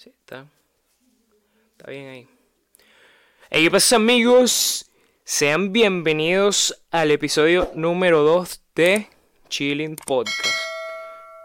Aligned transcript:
Sí, 0.00 0.14
está. 0.18 0.46
Está 1.72 1.90
bien 1.90 2.08
ahí. 2.08 2.28
Hey, 3.50 3.64
¿qué 3.64 3.70
pasa, 3.70 3.96
amigos? 3.96 4.90
Sean 5.24 5.74
bienvenidos 5.74 6.82
al 6.90 7.10
episodio 7.10 7.70
número 7.74 8.22
2 8.22 8.62
de 8.76 9.08
Chilling 9.50 9.96
Podcast. 9.96 10.56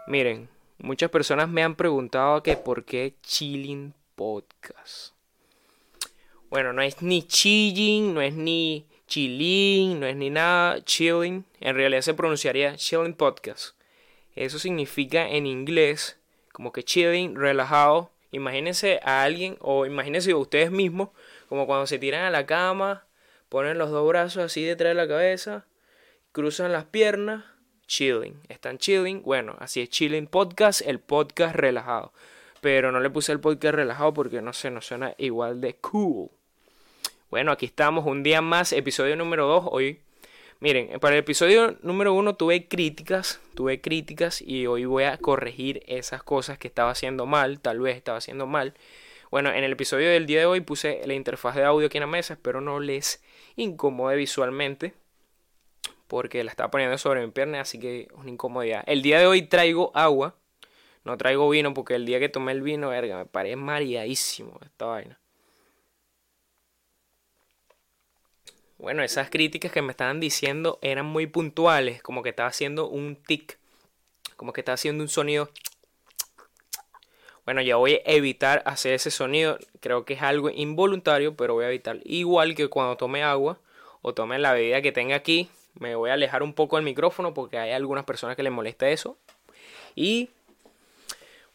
Miren, 0.06 0.48
muchas 0.78 1.10
personas 1.10 1.50
me 1.50 1.62
han 1.62 1.74
preguntado 1.74 2.42
que 2.42 2.56
por 2.56 2.86
qué 2.86 3.16
Chilling 3.20 3.92
Podcast. 4.14 5.12
Bueno, 6.48 6.72
no 6.72 6.80
es 6.80 7.02
ni 7.02 7.24
chilling, 7.24 8.14
no 8.14 8.22
es 8.22 8.32
ni 8.32 8.86
chilling, 9.06 10.00
no 10.00 10.06
es 10.06 10.16
ni 10.16 10.30
nada 10.30 10.82
chilling. 10.82 11.44
En 11.60 11.74
realidad 11.74 12.00
se 12.00 12.14
pronunciaría 12.14 12.74
Chilling 12.76 13.12
Podcast. 13.12 13.76
Eso 14.34 14.58
significa 14.58 15.28
en 15.28 15.44
inglés 15.44 16.18
como 16.52 16.72
que 16.72 16.82
chilling, 16.82 17.36
relajado. 17.36 18.15
Imagínense 18.32 19.00
a 19.02 19.22
alguien 19.22 19.56
o 19.60 19.86
imagínense 19.86 20.32
a 20.32 20.36
ustedes 20.36 20.70
mismos 20.70 21.10
como 21.48 21.66
cuando 21.66 21.86
se 21.86 21.98
tiran 21.98 22.24
a 22.24 22.30
la 22.30 22.46
cama, 22.46 23.06
ponen 23.48 23.78
los 23.78 23.90
dos 23.90 24.06
brazos 24.08 24.44
así 24.44 24.64
detrás 24.64 24.90
de 24.90 24.94
la 24.94 25.08
cabeza, 25.08 25.66
cruzan 26.32 26.72
las 26.72 26.84
piernas, 26.84 27.44
chilling. 27.86 28.40
Están 28.48 28.78
chilling. 28.78 29.22
Bueno, 29.22 29.56
así 29.58 29.80
es 29.80 29.88
chilling 29.88 30.26
podcast, 30.26 30.82
el 30.82 31.00
podcast 31.00 31.54
relajado. 31.54 32.12
Pero 32.60 32.90
no 32.90 33.00
le 33.00 33.10
puse 33.10 33.32
el 33.32 33.40
podcast 33.40 33.74
relajado 33.74 34.12
porque 34.12 34.42
no 34.42 34.52
sé, 34.52 34.70
no 34.70 34.80
suena 34.80 35.14
igual 35.18 35.60
de 35.60 35.76
cool. 35.76 36.30
Bueno, 37.30 37.52
aquí 37.52 37.66
estamos 37.66 38.06
un 38.06 38.22
día 38.22 38.40
más, 38.40 38.72
episodio 38.72 39.16
número 39.16 39.46
2. 39.46 39.64
Hoy, 39.70 40.00
miren, 40.60 40.98
para 41.00 41.14
el 41.14 41.20
episodio 41.20 41.76
número 41.82 42.12
1 42.14 42.36
tuve 42.36 42.68
críticas, 42.68 43.40
tuve 43.54 43.80
críticas 43.80 44.40
y 44.40 44.66
hoy 44.66 44.84
voy 44.84 45.04
a 45.04 45.18
corregir 45.18 45.82
esas 45.86 46.22
cosas 46.22 46.58
que 46.58 46.68
estaba 46.68 46.90
haciendo 46.90 47.26
mal, 47.26 47.60
tal 47.60 47.80
vez 47.80 47.96
estaba 47.96 48.18
haciendo 48.18 48.46
mal. 48.46 48.74
Bueno, 49.30 49.50
en 49.50 49.64
el 49.64 49.72
episodio 49.72 50.08
del 50.08 50.26
día 50.26 50.40
de 50.40 50.46
hoy 50.46 50.60
puse 50.60 51.02
la 51.06 51.14
interfaz 51.14 51.56
de 51.56 51.64
audio 51.64 51.88
aquí 51.88 51.98
en 51.98 52.02
la 52.02 52.06
mesa, 52.06 52.34
espero 52.34 52.60
no 52.60 52.80
les 52.80 53.22
incomode 53.56 54.16
visualmente 54.16 54.94
porque 56.06 56.44
la 56.44 56.50
estaba 56.50 56.70
poniendo 56.70 56.96
sobre 56.98 57.24
mi 57.24 57.32
pierna, 57.32 57.60
así 57.60 57.78
que 57.78 58.08
una 58.14 58.30
incomodidad. 58.30 58.84
El 58.86 59.02
día 59.02 59.18
de 59.18 59.26
hoy 59.26 59.42
traigo 59.42 59.90
agua, 59.94 60.36
no 61.04 61.16
traigo 61.16 61.48
vino 61.48 61.74
porque 61.74 61.94
el 61.94 62.06
día 62.06 62.20
que 62.20 62.28
tomé 62.28 62.52
el 62.52 62.62
vino, 62.62 62.90
verga, 62.90 63.18
me 63.18 63.26
paré 63.26 63.56
mareadísimo 63.56 64.58
esta 64.64 64.86
vaina. 64.86 65.18
Bueno, 68.78 69.02
esas 69.02 69.30
críticas 69.30 69.72
que 69.72 69.80
me 69.80 69.92
estaban 69.92 70.20
diciendo 70.20 70.78
eran 70.82 71.06
muy 71.06 71.26
puntuales, 71.26 72.02
como 72.02 72.22
que 72.22 72.28
estaba 72.28 72.50
haciendo 72.50 72.88
un 72.88 73.16
tic, 73.16 73.58
como 74.36 74.52
que 74.52 74.60
estaba 74.60 74.74
haciendo 74.74 75.02
un 75.02 75.08
sonido. 75.08 75.50
Bueno, 77.46 77.62
ya 77.62 77.76
voy 77.76 77.94
a 77.94 78.00
evitar 78.04 78.62
hacer 78.66 78.92
ese 78.92 79.10
sonido, 79.10 79.58
creo 79.80 80.04
que 80.04 80.14
es 80.14 80.22
algo 80.22 80.50
involuntario, 80.50 81.36
pero 81.36 81.54
voy 81.54 81.64
a 81.64 81.68
evitar. 81.68 82.00
Igual 82.04 82.54
que 82.54 82.68
cuando 82.68 82.96
tome 82.96 83.22
agua 83.22 83.58
o 84.02 84.12
tome 84.12 84.38
la 84.38 84.52
bebida 84.52 84.82
que 84.82 84.92
tenga 84.92 85.16
aquí, 85.16 85.48
me 85.78 85.94
voy 85.94 86.10
a 86.10 86.14
alejar 86.14 86.42
un 86.42 86.52
poco 86.52 86.76
del 86.76 86.84
micrófono 86.84 87.32
porque 87.32 87.58
hay 87.58 87.72
algunas 87.72 88.04
personas 88.04 88.36
que 88.36 88.42
les 88.42 88.52
molesta 88.52 88.88
eso. 88.88 89.16
Y 89.94 90.30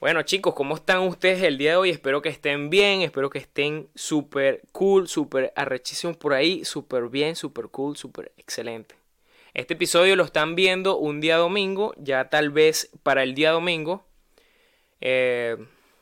bueno 0.02 0.24
chicos, 0.24 0.56
¿cómo 0.56 0.76
están 0.76 1.02
ustedes 1.02 1.44
el 1.44 1.60
día 1.60 1.72
de 1.72 1.78
hoy? 1.78 1.90
Espero 1.92 2.24
que 2.24 2.30
estén 2.30 2.72
bien, 2.72 3.02
espero 3.04 3.30
que 3.30 3.38
estén 3.38 3.88
súper 3.94 4.64
cool, 4.72 5.08
súper 5.08 5.54
arrechísimos 5.56 6.18
por 6.18 6.34
ahí, 6.34 6.66
súper 6.66 7.08
bien, 7.08 7.36
súper 7.36 7.68
cool, 7.68 7.96
súper 7.96 8.32
excelente. 8.36 8.96
Este 9.54 9.76
episodio 9.76 10.16
lo 10.16 10.24
están 10.24 10.56
viendo 10.56 10.98
un 10.98 11.22
día 11.22 11.38
domingo, 11.38 11.94
ya 11.98 12.30
tal 12.30 12.50
vez 12.50 12.90
para 13.04 13.22
el 13.22 13.36
día 13.36 13.52
domingo 13.52 14.04
eh, 15.02 15.56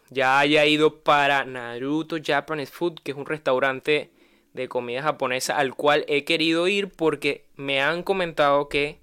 ya 0.09 0.39
haya 0.39 0.65
ido 0.65 1.01
para 1.03 1.43
Naruto 1.43 2.15
Japanese 2.23 2.71
Food, 2.71 3.01
que 3.03 3.11
es 3.11 3.17
un 3.17 3.25
restaurante 3.25 4.11
de 4.53 4.69
comida 4.69 5.03
japonesa 5.03 5.57
al 5.57 5.75
cual 5.75 6.05
he 6.07 6.23
querido 6.23 6.69
ir 6.69 6.87
porque 6.87 7.43
me 7.57 7.81
han 7.81 8.03
comentado 8.03 8.69
que 8.69 9.01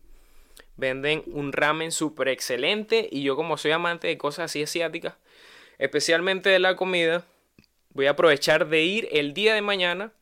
Venden 0.76 1.22
un 1.26 1.52
ramen 1.52 1.90
súper 1.90 2.28
excelente 2.28 3.08
y 3.10 3.22
yo 3.22 3.36
como 3.36 3.56
soy 3.56 3.72
amante 3.72 4.08
de 4.08 4.18
cosas 4.18 4.46
así 4.46 4.62
asiáticas, 4.62 5.14
especialmente 5.78 6.50
de 6.50 6.58
la 6.58 6.76
comida, 6.76 7.24
voy 7.90 8.06
a 8.06 8.10
aprovechar 8.10 8.68
de 8.68 8.82
ir 8.82 9.08
el 9.12 9.32
día 9.32 9.54
de 9.54 9.62
mañana. 9.62 10.12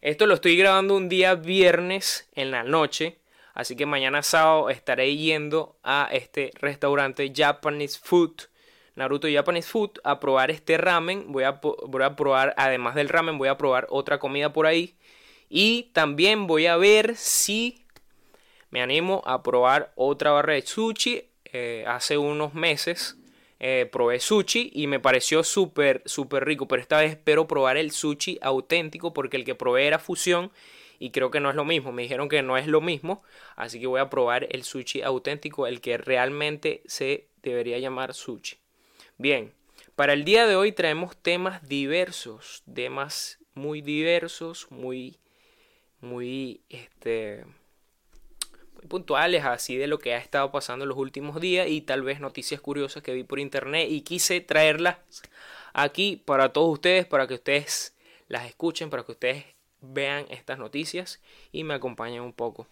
Esto 0.00 0.26
lo 0.26 0.34
estoy 0.34 0.56
grabando 0.56 0.96
un 0.96 1.10
día 1.10 1.34
viernes 1.34 2.28
en 2.34 2.50
la 2.50 2.62
noche, 2.62 3.18
así 3.52 3.76
que 3.76 3.84
mañana 3.84 4.22
sábado 4.22 4.70
estaré 4.70 5.14
yendo 5.16 5.76
a 5.82 6.08
este 6.10 6.52
restaurante 6.54 7.30
Japanese 7.34 7.98
Food, 8.02 8.48
Naruto 8.94 9.28
Japanese 9.30 9.68
Food, 9.68 9.98
a 10.04 10.18
probar 10.18 10.50
este 10.50 10.78
ramen. 10.78 11.30
Voy 11.30 11.44
a, 11.44 11.60
voy 11.62 12.02
a 12.02 12.16
probar, 12.16 12.54
además 12.56 12.94
del 12.94 13.08
ramen, 13.08 13.38
voy 13.38 13.48
a 13.48 13.58
probar 13.58 13.86
otra 13.90 14.18
comida 14.18 14.52
por 14.52 14.66
ahí. 14.66 14.96
Y 15.48 15.90
también 15.92 16.46
voy 16.46 16.66
a 16.66 16.76
ver 16.76 17.16
si 17.16 17.79
me 18.70 18.82
animo 18.82 19.22
a 19.26 19.42
probar 19.42 19.92
otra 19.94 20.30
barra 20.30 20.54
de 20.54 20.62
sushi. 20.62 21.24
Eh, 21.52 21.84
hace 21.86 22.16
unos 22.16 22.54
meses 22.54 23.16
eh, 23.58 23.88
probé 23.90 24.20
sushi 24.20 24.70
y 24.72 24.86
me 24.86 25.00
pareció 25.00 25.42
súper, 25.44 26.02
súper 26.06 26.44
rico. 26.44 26.66
Pero 26.68 26.82
esta 26.82 26.98
vez 27.00 27.10
espero 27.12 27.46
probar 27.46 27.76
el 27.76 27.90
sushi 27.90 28.38
auténtico 28.42 29.12
porque 29.12 29.36
el 29.36 29.44
que 29.44 29.54
probé 29.54 29.86
era 29.86 29.98
fusión 29.98 30.50
y 30.98 31.10
creo 31.10 31.30
que 31.30 31.40
no 31.40 31.50
es 31.50 31.56
lo 31.56 31.64
mismo. 31.64 31.92
Me 31.92 32.02
dijeron 32.02 32.28
que 32.28 32.42
no 32.42 32.56
es 32.56 32.66
lo 32.66 32.80
mismo. 32.80 33.22
Así 33.56 33.80
que 33.80 33.86
voy 33.86 34.00
a 34.00 34.10
probar 34.10 34.46
el 34.50 34.64
sushi 34.64 35.02
auténtico, 35.02 35.66
el 35.66 35.80
que 35.80 35.98
realmente 35.98 36.82
se 36.86 37.28
debería 37.42 37.78
llamar 37.78 38.14
sushi. 38.14 38.56
Bien, 39.18 39.52
para 39.96 40.12
el 40.12 40.24
día 40.24 40.46
de 40.46 40.56
hoy 40.56 40.72
traemos 40.72 41.16
temas 41.16 41.66
diversos, 41.68 42.62
temas 42.72 43.38
muy 43.54 43.82
diversos, 43.82 44.66
muy, 44.70 45.18
muy, 46.00 46.62
este, 46.70 47.44
puntuales 48.88 49.44
así 49.44 49.76
de 49.76 49.86
lo 49.86 49.98
que 49.98 50.14
ha 50.14 50.18
estado 50.18 50.50
pasando 50.50 50.86
los 50.86 50.96
últimos 50.96 51.40
días 51.40 51.68
y 51.68 51.80
tal 51.80 52.02
vez 52.02 52.20
noticias 52.20 52.60
curiosas 52.60 53.02
que 53.02 53.12
vi 53.12 53.24
por 53.24 53.38
internet 53.38 53.88
y 53.90 54.02
quise 54.02 54.40
traerlas 54.40 54.96
aquí 55.72 56.16
para 56.24 56.52
todos 56.52 56.72
ustedes, 56.72 57.06
para 57.06 57.26
que 57.26 57.34
ustedes 57.34 57.94
las 58.28 58.46
escuchen, 58.46 58.90
para 58.90 59.04
que 59.04 59.12
ustedes 59.12 59.44
vean 59.80 60.26
estas 60.30 60.58
noticias 60.58 61.20
y 61.52 61.64
me 61.64 61.74
acompañen 61.74 62.22
un 62.22 62.32
poco. 62.32 62.66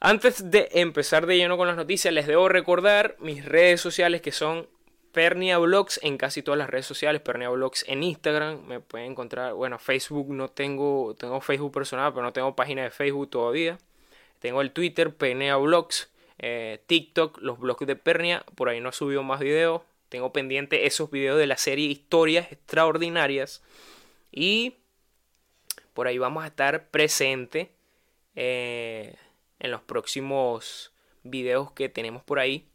Antes 0.00 0.50
de 0.50 0.68
empezar 0.72 1.26
de 1.26 1.36
lleno 1.36 1.56
con 1.56 1.66
las 1.66 1.76
noticias, 1.76 2.14
les 2.14 2.26
debo 2.26 2.48
recordar 2.48 3.16
mis 3.18 3.44
redes 3.44 3.80
sociales 3.80 4.20
que 4.20 4.30
son 4.30 4.68
Pernia 5.12 5.58
Blogs 5.58 5.98
en 6.02 6.18
casi 6.18 6.42
todas 6.42 6.58
las 6.58 6.70
redes 6.70 6.86
sociales, 6.86 7.20
Pernia 7.20 7.48
Blogs 7.48 7.84
en 7.88 8.04
Instagram, 8.04 8.64
me 8.66 8.78
pueden 8.78 9.12
encontrar, 9.12 9.54
bueno, 9.54 9.78
Facebook 9.78 10.32
no 10.32 10.48
tengo, 10.48 11.16
tengo 11.18 11.40
Facebook 11.40 11.72
personal, 11.72 12.12
pero 12.12 12.22
no 12.22 12.32
tengo 12.32 12.54
página 12.54 12.84
de 12.84 12.90
Facebook 12.90 13.30
todavía. 13.30 13.78
Tengo 14.38 14.60
el 14.60 14.72
Twitter, 14.72 15.14
Pernea 15.14 15.56
Vlogs, 15.56 16.10
eh, 16.38 16.82
TikTok, 16.86 17.38
los 17.40 17.58
blogs 17.58 17.86
de 17.86 17.96
Pernia. 17.96 18.44
Por 18.54 18.68
ahí 18.68 18.80
no 18.80 18.90
he 18.90 18.92
subido 18.92 19.22
más 19.22 19.40
videos. 19.40 19.82
Tengo 20.08 20.32
pendiente 20.32 20.86
esos 20.86 21.10
videos 21.10 21.38
de 21.38 21.46
la 21.46 21.56
serie 21.56 21.86
Historias 21.86 22.50
Extraordinarias. 22.52 23.62
Y 24.30 24.74
por 25.94 26.06
ahí 26.06 26.18
vamos 26.18 26.44
a 26.44 26.48
estar 26.48 26.88
presente 26.88 27.72
eh, 28.36 29.16
en 29.58 29.70
los 29.70 29.82
próximos 29.82 30.92
videos 31.24 31.72
que 31.72 31.88
tenemos 31.88 32.22
por 32.22 32.38
ahí. 32.38 32.68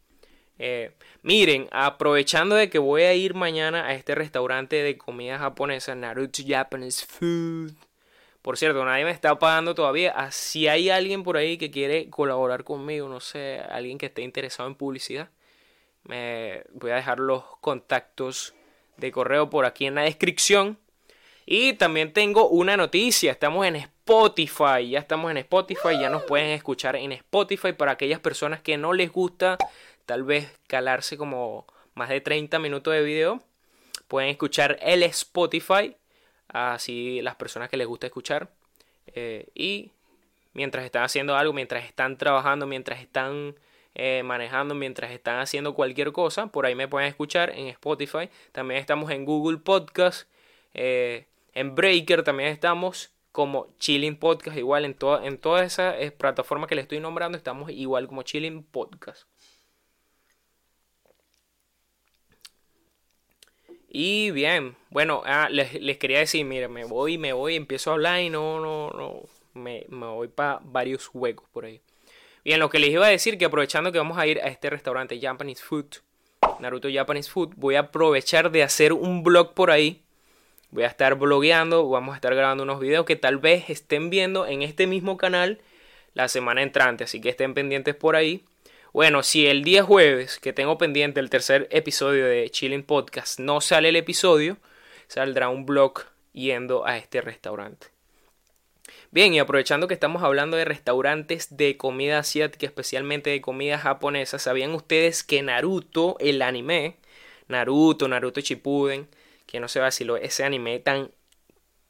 Eh, 0.58 0.92
miren, 1.22 1.68
aprovechando 1.72 2.54
de 2.54 2.70
que 2.70 2.78
voy 2.78 3.02
a 3.02 3.14
ir 3.14 3.34
mañana 3.34 3.86
a 3.86 3.94
este 3.94 4.14
restaurante 4.14 4.76
de 4.82 4.96
comida 4.96 5.38
japonesa, 5.38 5.94
Naruto 5.94 6.42
Japanese 6.46 7.04
Food. 7.06 7.72
Por 8.44 8.58
cierto, 8.58 8.84
nadie 8.84 9.06
me 9.06 9.10
está 9.10 9.38
pagando 9.38 9.74
todavía. 9.74 10.12
Ah, 10.14 10.30
si 10.30 10.68
hay 10.68 10.90
alguien 10.90 11.22
por 11.22 11.38
ahí 11.38 11.56
que 11.56 11.70
quiere 11.70 12.10
colaborar 12.10 12.62
conmigo, 12.62 13.08
no 13.08 13.18
sé, 13.18 13.62
alguien 13.70 13.96
que 13.96 14.04
esté 14.04 14.20
interesado 14.20 14.68
en 14.68 14.74
publicidad, 14.74 15.30
me 16.02 16.62
voy 16.74 16.90
a 16.90 16.96
dejar 16.96 17.20
los 17.20 17.42
contactos 17.62 18.52
de 18.98 19.10
correo 19.12 19.48
por 19.48 19.64
aquí 19.64 19.86
en 19.86 19.94
la 19.94 20.02
descripción. 20.02 20.78
Y 21.46 21.72
también 21.72 22.12
tengo 22.12 22.50
una 22.50 22.76
noticia, 22.76 23.32
estamos 23.32 23.66
en 23.66 23.76
Spotify, 23.76 24.90
ya 24.90 24.98
estamos 24.98 25.30
en 25.30 25.38
Spotify, 25.38 25.98
ya 25.98 26.10
nos 26.10 26.24
pueden 26.24 26.50
escuchar 26.50 26.96
en 26.96 27.12
Spotify 27.12 27.72
para 27.72 27.92
aquellas 27.92 28.20
personas 28.20 28.60
que 28.60 28.76
no 28.76 28.92
les 28.92 29.10
gusta 29.10 29.56
tal 30.04 30.22
vez 30.22 30.52
calarse 30.66 31.16
como 31.16 31.66
más 31.94 32.10
de 32.10 32.20
30 32.20 32.58
minutos 32.58 32.92
de 32.92 33.02
video. 33.04 33.42
Pueden 34.06 34.28
escuchar 34.28 34.76
el 34.82 35.02
Spotify 35.02 35.96
así 36.54 37.20
las 37.20 37.34
personas 37.34 37.68
que 37.68 37.76
les 37.76 37.86
gusta 37.86 38.06
escuchar. 38.06 38.48
Eh, 39.08 39.48
y 39.54 39.90
mientras 40.54 40.84
están 40.84 41.02
haciendo 41.02 41.36
algo, 41.36 41.52
mientras 41.52 41.84
están 41.84 42.16
trabajando, 42.16 42.66
mientras 42.66 43.00
están 43.00 43.56
eh, 43.94 44.22
manejando, 44.24 44.74
mientras 44.74 45.10
están 45.10 45.40
haciendo 45.40 45.74
cualquier 45.74 46.12
cosa, 46.12 46.46
por 46.46 46.64
ahí 46.64 46.74
me 46.74 46.88
pueden 46.88 47.08
escuchar 47.08 47.50
en 47.50 47.66
Spotify. 47.66 48.30
También 48.52 48.80
estamos 48.80 49.10
en 49.10 49.24
Google 49.24 49.58
Podcast, 49.58 50.28
eh, 50.72 51.26
en 51.52 51.74
Breaker 51.74 52.22
también 52.22 52.48
estamos 52.48 53.10
como 53.32 53.66
Chilling 53.78 54.16
Podcast, 54.16 54.56
igual 54.56 54.84
en, 54.84 54.96
en 55.24 55.38
todas 55.38 55.66
esas 55.66 56.12
plataformas 56.12 56.68
que 56.68 56.76
les 56.76 56.84
estoy 56.84 57.00
nombrando, 57.00 57.36
estamos 57.36 57.70
igual 57.70 58.06
como 58.06 58.22
Chilling 58.22 58.62
Podcast. 58.62 59.26
Y 63.96 64.32
bien, 64.32 64.74
bueno, 64.90 65.22
ah, 65.24 65.46
les, 65.48 65.80
les, 65.80 65.98
quería 65.98 66.18
decir, 66.18 66.44
mire, 66.44 66.66
me 66.66 66.84
voy, 66.84 67.16
me 67.16 67.32
voy, 67.32 67.54
empiezo 67.54 67.90
a 67.90 67.92
hablar 67.92 68.20
y 68.22 68.28
no, 68.28 68.58
no, 68.58 68.90
no, 68.90 69.20
me, 69.54 69.86
me 69.88 70.06
voy 70.06 70.26
para 70.26 70.58
varios 70.64 71.10
huecos 71.14 71.48
por 71.52 71.64
ahí. 71.64 71.80
Bien, 72.44 72.58
lo 72.58 72.68
que 72.68 72.80
les 72.80 72.90
iba 72.90 73.06
a 73.06 73.10
decir, 73.10 73.38
que 73.38 73.44
aprovechando 73.44 73.92
que 73.92 73.98
vamos 73.98 74.18
a 74.18 74.26
ir 74.26 74.40
a 74.40 74.48
este 74.48 74.68
restaurante 74.68 75.20
Japanese 75.20 75.62
Food, 75.62 75.98
Naruto 76.58 76.88
Japanese 76.92 77.30
Food, 77.30 77.52
voy 77.54 77.76
a 77.76 77.82
aprovechar 77.82 78.50
de 78.50 78.64
hacer 78.64 78.92
un 78.92 79.22
blog 79.22 79.54
por 79.54 79.70
ahí. 79.70 80.02
Voy 80.72 80.82
a 80.82 80.88
estar 80.88 81.14
blogueando, 81.14 81.88
vamos 81.88 82.14
a 82.14 82.16
estar 82.16 82.34
grabando 82.34 82.64
unos 82.64 82.80
videos 82.80 83.06
que 83.06 83.14
tal 83.14 83.38
vez 83.38 83.70
estén 83.70 84.10
viendo 84.10 84.44
en 84.44 84.62
este 84.62 84.88
mismo 84.88 85.16
canal 85.16 85.60
la 86.14 86.26
semana 86.26 86.62
entrante, 86.62 87.04
así 87.04 87.20
que 87.20 87.28
estén 87.28 87.54
pendientes 87.54 87.94
por 87.94 88.16
ahí. 88.16 88.42
Bueno, 88.94 89.24
si 89.24 89.48
el 89.48 89.64
día 89.64 89.82
jueves, 89.82 90.38
que 90.38 90.52
tengo 90.52 90.78
pendiente 90.78 91.18
el 91.18 91.28
tercer 91.28 91.66
episodio 91.72 92.26
de 92.26 92.48
Chilling 92.48 92.84
Podcast, 92.84 93.40
no 93.40 93.60
sale 93.60 93.88
el 93.88 93.96
episodio, 93.96 94.56
saldrá 95.08 95.48
un 95.48 95.66
blog 95.66 96.04
yendo 96.32 96.86
a 96.86 96.96
este 96.96 97.20
restaurante. 97.20 97.88
Bien, 99.10 99.34
y 99.34 99.40
aprovechando 99.40 99.88
que 99.88 99.94
estamos 99.94 100.22
hablando 100.22 100.56
de 100.56 100.64
restaurantes 100.64 101.56
de 101.56 101.76
comida 101.76 102.20
asiática, 102.20 102.66
especialmente 102.66 103.30
de 103.30 103.40
comida 103.40 103.80
japonesa, 103.80 104.38
¿sabían 104.38 104.72
ustedes 104.72 105.24
que 105.24 105.42
Naruto, 105.42 106.16
el 106.20 106.40
anime, 106.40 106.94
Naruto, 107.48 108.06
Naruto 108.06 108.40
Shippuden, 108.42 109.08
que 109.46 109.58
no 109.58 109.66
se 109.66 109.80
vaciló, 109.80 110.18
ese 110.18 110.44
anime 110.44 110.78
tan 110.78 111.10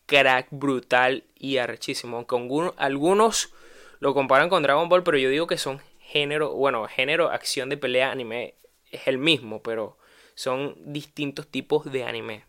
crack, 0.06 0.46
brutal 0.50 1.24
y 1.38 1.58
arrechísimo, 1.58 2.16
aunque 2.16 2.72
algunos 2.78 3.52
lo 4.00 4.14
comparan 4.14 4.48
con 4.48 4.62
Dragon 4.62 4.88
Ball, 4.88 5.02
pero 5.02 5.18
yo 5.18 5.28
digo 5.28 5.46
que 5.46 5.58
son 5.58 5.82
género, 6.14 6.54
bueno, 6.54 6.86
género, 6.86 7.28
acción 7.32 7.68
de 7.68 7.76
pelea, 7.76 8.12
anime, 8.12 8.54
es 8.92 9.08
el 9.08 9.18
mismo, 9.18 9.64
pero 9.64 9.98
son 10.36 10.76
distintos 10.78 11.48
tipos 11.48 11.90
de 11.90 12.04
anime. 12.04 12.44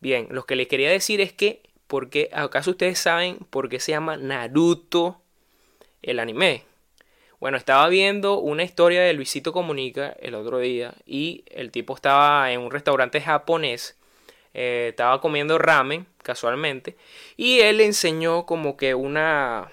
Bien, 0.00 0.26
lo 0.32 0.44
que 0.44 0.56
les 0.56 0.66
quería 0.66 0.90
decir 0.90 1.20
es 1.20 1.32
que 1.32 1.62
porque 1.86 2.30
acaso 2.32 2.72
ustedes 2.72 2.98
saben 2.98 3.38
por 3.48 3.68
qué 3.68 3.78
se 3.78 3.92
llama 3.92 4.16
Naruto 4.16 5.22
el 6.02 6.18
anime. 6.18 6.64
Bueno, 7.38 7.56
estaba 7.56 7.88
viendo 7.88 8.40
una 8.40 8.64
historia 8.64 9.02
de 9.02 9.12
Luisito 9.12 9.52
Comunica 9.52 10.16
el 10.18 10.34
otro 10.34 10.58
día 10.58 10.92
y 11.06 11.44
el 11.46 11.70
tipo 11.70 11.94
estaba 11.94 12.50
en 12.50 12.60
un 12.60 12.72
restaurante 12.72 13.20
japonés, 13.20 13.96
eh, 14.52 14.88
estaba 14.90 15.20
comiendo 15.20 15.58
ramen 15.58 16.06
casualmente 16.24 16.96
y 17.36 17.60
él 17.60 17.80
enseñó 17.80 18.46
como 18.46 18.76
que 18.76 18.96
una 18.96 19.70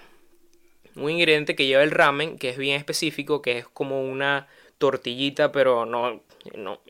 un 0.96 1.10
ingrediente 1.10 1.54
que 1.54 1.66
lleva 1.66 1.82
el 1.82 1.90
ramen 1.90 2.38
que 2.38 2.50
es 2.50 2.58
bien 2.58 2.76
específico, 2.76 3.42
que 3.42 3.58
es 3.58 3.68
como 3.68 4.02
una 4.02 4.46
tortillita, 4.78 5.52
pero 5.52 5.86
no, 5.86 6.22
no 6.56 6.80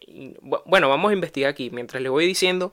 bueno, 0.66 0.88
vamos 0.88 1.10
a 1.10 1.14
investigar 1.14 1.50
aquí 1.50 1.70
mientras 1.70 2.02
le 2.02 2.08
voy 2.08 2.26
diciendo 2.26 2.72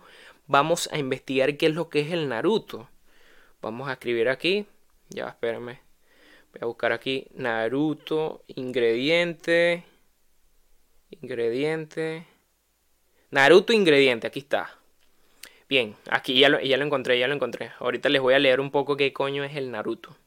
vamos 0.52 0.90
a 0.92 0.98
investigar 0.98 1.56
qué 1.56 1.68
es 1.68 1.74
lo 1.74 1.90
que 1.90 2.02
es 2.02 2.12
el 2.12 2.28
Naruto. 2.28 2.90
Vamos 3.62 3.88
a 3.88 3.94
escribir 3.94 4.28
aquí. 4.28 4.66
Ya, 5.10 5.30
espérenme. 5.30 5.80
Voy 6.52 6.60
a 6.62 6.66
buscar 6.66 6.92
aquí 6.92 7.28
Naruto, 7.34 8.44
ingrediente. 8.48 9.86
Ingrediente. 11.10 12.28
Naruto 13.30 13.72
ingrediente, 13.72 14.28
aquí 14.28 14.40
está. 14.40 14.78
Bien, 15.70 15.96
aquí 16.10 16.38
ya 16.38 16.50
lo, 16.50 16.60
ya 16.60 16.76
lo 16.76 16.84
encontré, 16.84 17.18
ya 17.18 17.30
lo 17.30 17.34
encontré. 17.34 17.72
Ahorita 17.80 18.10
les 18.10 18.22
voy 18.22 18.34
a 18.34 18.40
leer 18.40 18.60
un 18.60 18.72
poco 18.72 18.98
qué 18.98 19.14
coño 19.14 19.46
es 19.46 19.56
el 19.56 19.72
Naruto. 19.72 20.18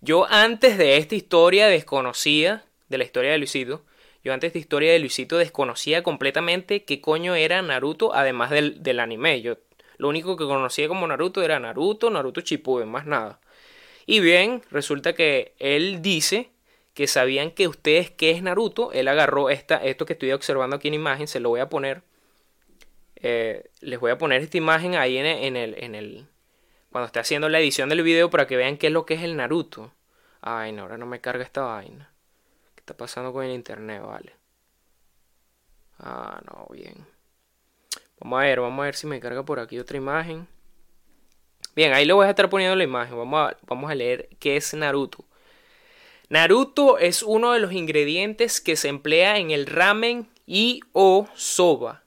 Yo 0.00 0.26
antes 0.30 0.78
de 0.78 0.96
esta 0.96 1.14
historia 1.14 1.66
desconocida, 1.66 2.64
de 2.88 2.98
la 2.98 3.04
historia 3.04 3.32
de 3.32 3.38
Luisito, 3.38 3.84
yo 4.24 4.32
antes 4.32 4.52
de 4.52 4.58
historia 4.58 4.92
de 4.92 4.98
Luisito 4.98 5.38
desconocía 5.38 6.02
completamente 6.02 6.84
qué 6.84 7.00
coño 7.00 7.34
era 7.34 7.62
Naruto, 7.62 8.14
además 8.14 8.50
del, 8.50 8.82
del 8.82 9.00
anime. 9.00 9.40
Yo 9.42 9.58
lo 9.96 10.08
único 10.08 10.36
que 10.36 10.44
conocía 10.44 10.88
como 10.88 11.06
Naruto 11.06 11.42
era 11.42 11.58
Naruto, 11.58 12.10
Naruto 12.10 12.40
Shippuden, 12.40 12.88
más 12.88 13.06
nada. 13.06 13.40
Y 14.06 14.20
bien, 14.20 14.62
resulta 14.70 15.14
que 15.14 15.54
él 15.58 16.00
dice 16.00 16.50
que 16.94 17.06
sabían 17.06 17.50
que 17.50 17.68
ustedes 17.68 18.10
qué 18.10 18.30
es 18.30 18.42
Naruto. 18.42 18.90
Él 18.92 19.06
agarró 19.08 19.50
esta, 19.50 19.76
esto 19.76 20.06
que 20.06 20.14
estoy 20.14 20.32
observando 20.32 20.76
aquí 20.76 20.88
en 20.88 20.94
imagen, 20.94 21.28
se 21.28 21.40
lo 21.40 21.48
voy 21.50 21.60
a 21.60 21.68
poner. 21.68 22.02
Eh, 23.16 23.70
les 23.80 24.00
voy 24.00 24.10
a 24.10 24.18
poner 24.18 24.42
esta 24.42 24.56
imagen 24.56 24.94
ahí 24.94 25.18
en 25.18 25.26
el, 25.56 25.74
en 25.78 25.94
el, 25.94 26.26
cuando 26.90 27.06
esté 27.06 27.20
haciendo 27.20 27.48
la 27.48 27.60
edición 27.60 27.88
del 27.88 28.02
video 28.02 28.30
para 28.30 28.46
que 28.46 28.56
vean 28.56 28.76
qué 28.76 28.88
es 28.88 28.92
lo 28.92 29.06
que 29.06 29.14
es 29.14 29.22
el 29.22 29.36
Naruto. 29.36 29.92
Ay, 30.40 30.72
no, 30.72 30.82
ahora 30.82 30.98
no 30.98 31.06
me 31.06 31.20
carga 31.20 31.44
esta 31.44 31.62
vaina 31.62 32.10
está 32.88 32.96
pasando 32.96 33.34
con 33.34 33.44
el 33.44 33.52
internet, 33.52 34.02
vale? 34.02 34.32
Ah, 35.98 36.40
no, 36.46 36.66
bien. 36.70 37.06
Vamos 38.18 38.40
a 38.40 38.44
ver, 38.44 38.60
vamos 38.60 38.80
a 38.80 38.84
ver 38.86 38.94
si 38.94 39.06
me 39.06 39.20
carga 39.20 39.44
por 39.44 39.60
aquí 39.60 39.78
otra 39.78 39.98
imagen. 39.98 40.48
Bien, 41.76 41.92
ahí 41.92 42.06
le 42.06 42.14
voy 42.14 42.26
a 42.26 42.30
estar 42.30 42.48
poniendo 42.48 42.74
la 42.76 42.84
imagen. 42.84 43.18
Vamos 43.18 43.50
a, 43.50 43.56
vamos 43.66 43.90
a 43.90 43.94
leer 43.94 44.30
qué 44.40 44.56
es 44.56 44.72
Naruto. 44.72 45.26
Naruto 46.30 46.98
es 46.98 47.22
uno 47.22 47.52
de 47.52 47.60
los 47.60 47.72
ingredientes 47.72 48.62
que 48.62 48.74
se 48.74 48.88
emplea 48.88 49.36
en 49.36 49.50
el 49.50 49.66
ramen 49.66 50.26
y 50.46 50.80
o 50.92 51.28
soba, 51.34 52.02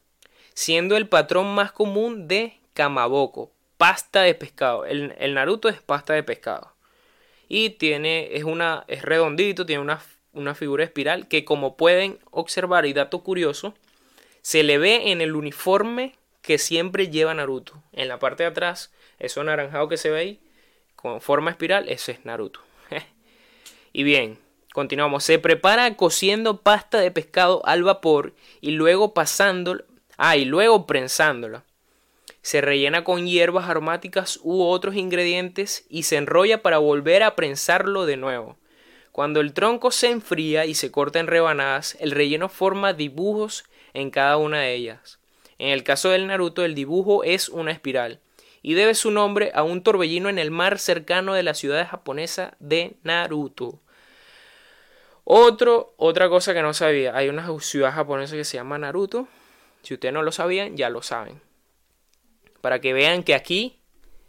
siendo 0.56 0.98
el 0.98 1.08
patrón 1.08 1.54
más 1.54 1.72
común 1.72 2.28
de 2.28 2.60
kamaboko, 2.74 3.52
pasta 3.82 4.22
de 4.22 4.36
pescado. 4.36 4.86
El, 4.86 5.16
el 5.18 5.34
Naruto 5.34 5.68
es 5.68 5.82
pasta 5.82 6.14
de 6.14 6.22
pescado. 6.22 6.72
Y 7.48 7.72
tiene, 7.72 8.36
es 8.36 8.44
una, 8.44 8.86
es 8.88 9.02
redondito, 9.02 9.66
tiene 9.66 9.82
una 9.82 10.00
una 10.34 10.56
figura 10.56 10.84
espiral 10.84 11.28
que 11.28 11.46
como 11.46 11.78
pueden 11.78 12.20
observar 12.32 12.86
y 12.86 12.94
dato 12.94 13.20
curioso, 13.24 13.74
se 14.42 14.64
le 14.64 14.78
ve 14.78 15.12
en 15.12 15.22
el 15.22 15.36
uniforme 15.36 16.16
que 16.42 16.58
siempre 16.58 17.10
lleva 17.10 17.34
Naruto. 17.34 17.82
En 17.92 18.08
la 18.08 18.20
parte 18.20 18.44
de 18.44 18.50
atrás, 18.50 18.92
eso 19.20 19.42
anaranjado 19.42 19.88
que 19.88 19.98
se 19.98 20.10
ve 20.10 20.20
ahí, 20.20 20.40
con 20.96 21.22
forma 21.22 21.52
espiral, 21.52 21.90
ese 21.90 22.14
es 22.14 22.26
Naruto. 22.26 22.62
y 23.94 24.04
bien, 24.04 24.40
continuamos. 24.74 25.24
Se 25.24 25.38
prepara 25.38 25.96
cociendo 25.96 26.62
pasta 26.62 27.00
de 27.00 27.12
pescado 27.12 27.62
al 27.66 27.84
vapor 27.84 28.34
y 28.62 28.72
luego 28.72 29.14
pasándola, 29.14 29.84
ah, 30.18 30.38
y 30.38 30.46
luego 30.46 30.88
prensándola. 30.88 31.64
Se 32.42 32.62
rellena 32.62 33.04
con 33.04 33.28
hierbas 33.28 33.70
aromáticas 33.70 34.40
u 34.42 34.64
otros 34.64 34.96
ingredientes 34.96 35.86
y 35.90 36.04
se 36.04 36.18
enrolla 36.18 36.62
para 36.62 36.80
volver 36.80 37.24
a 37.24 37.36
prensarlo 37.36 38.06
de 38.06 38.18
nuevo. 38.18 38.58
Cuando 39.12 39.42
el 39.42 39.54
tronco 39.54 39.92
se 39.92 40.10
enfría 40.10 40.66
y 40.66 40.74
se 40.74 40.90
corta 40.90 41.20
en 41.20 41.28
rebanadas, 41.28 41.98
el 42.00 42.12
relleno 42.12 42.50
forma 42.50 42.94
dibujos 42.94 43.66
en 43.94 44.10
cada 44.10 44.38
una 44.38 44.62
de 44.62 44.74
ellas. 44.74 45.20
En 45.60 45.70
el 45.70 45.84
caso 45.84 46.10
del 46.10 46.28
Naruto, 46.28 46.64
el 46.64 46.74
dibujo 46.74 47.24
es 47.24 47.50
una 47.50 47.72
espiral 47.72 48.20
y 48.64 48.74
debe 48.74 48.96
su 48.96 49.12
nombre 49.12 49.52
a 49.54 49.64
un 49.64 49.84
torbellino 49.84 50.30
en 50.30 50.40
el 50.40 50.50
mar 50.50 50.80
cercano 50.80 51.34
de 51.34 51.44
la 51.44 51.54
ciudad 51.54 51.88
japonesa 51.88 52.56
de 52.60 52.96
Naruto. 53.04 53.80
Otro, 55.24 55.94
otra 55.98 56.30
cosa 56.30 56.54
que 56.54 56.62
no 56.62 56.74
sabía, 56.74 57.16
hay 57.16 57.30
una 57.30 57.48
ciudad 57.60 57.94
japonesa 57.94 58.36
que 58.36 58.46
se 58.46 58.58
llama 58.58 58.78
Naruto. 58.78 59.28
Si 59.84 59.94
ustedes 59.94 60.14
no 60.14 60.24
lo 60.24 60.32
sabían, 60.32 60.78
ya 60.78 60.90
lo 60.90 61.02
saben. 61.02 61.51
Para 62.62 62.80
que 62.80 62.94
vean 62.94 63.24
que 63.24 63.36
aquí, 63.36 63.80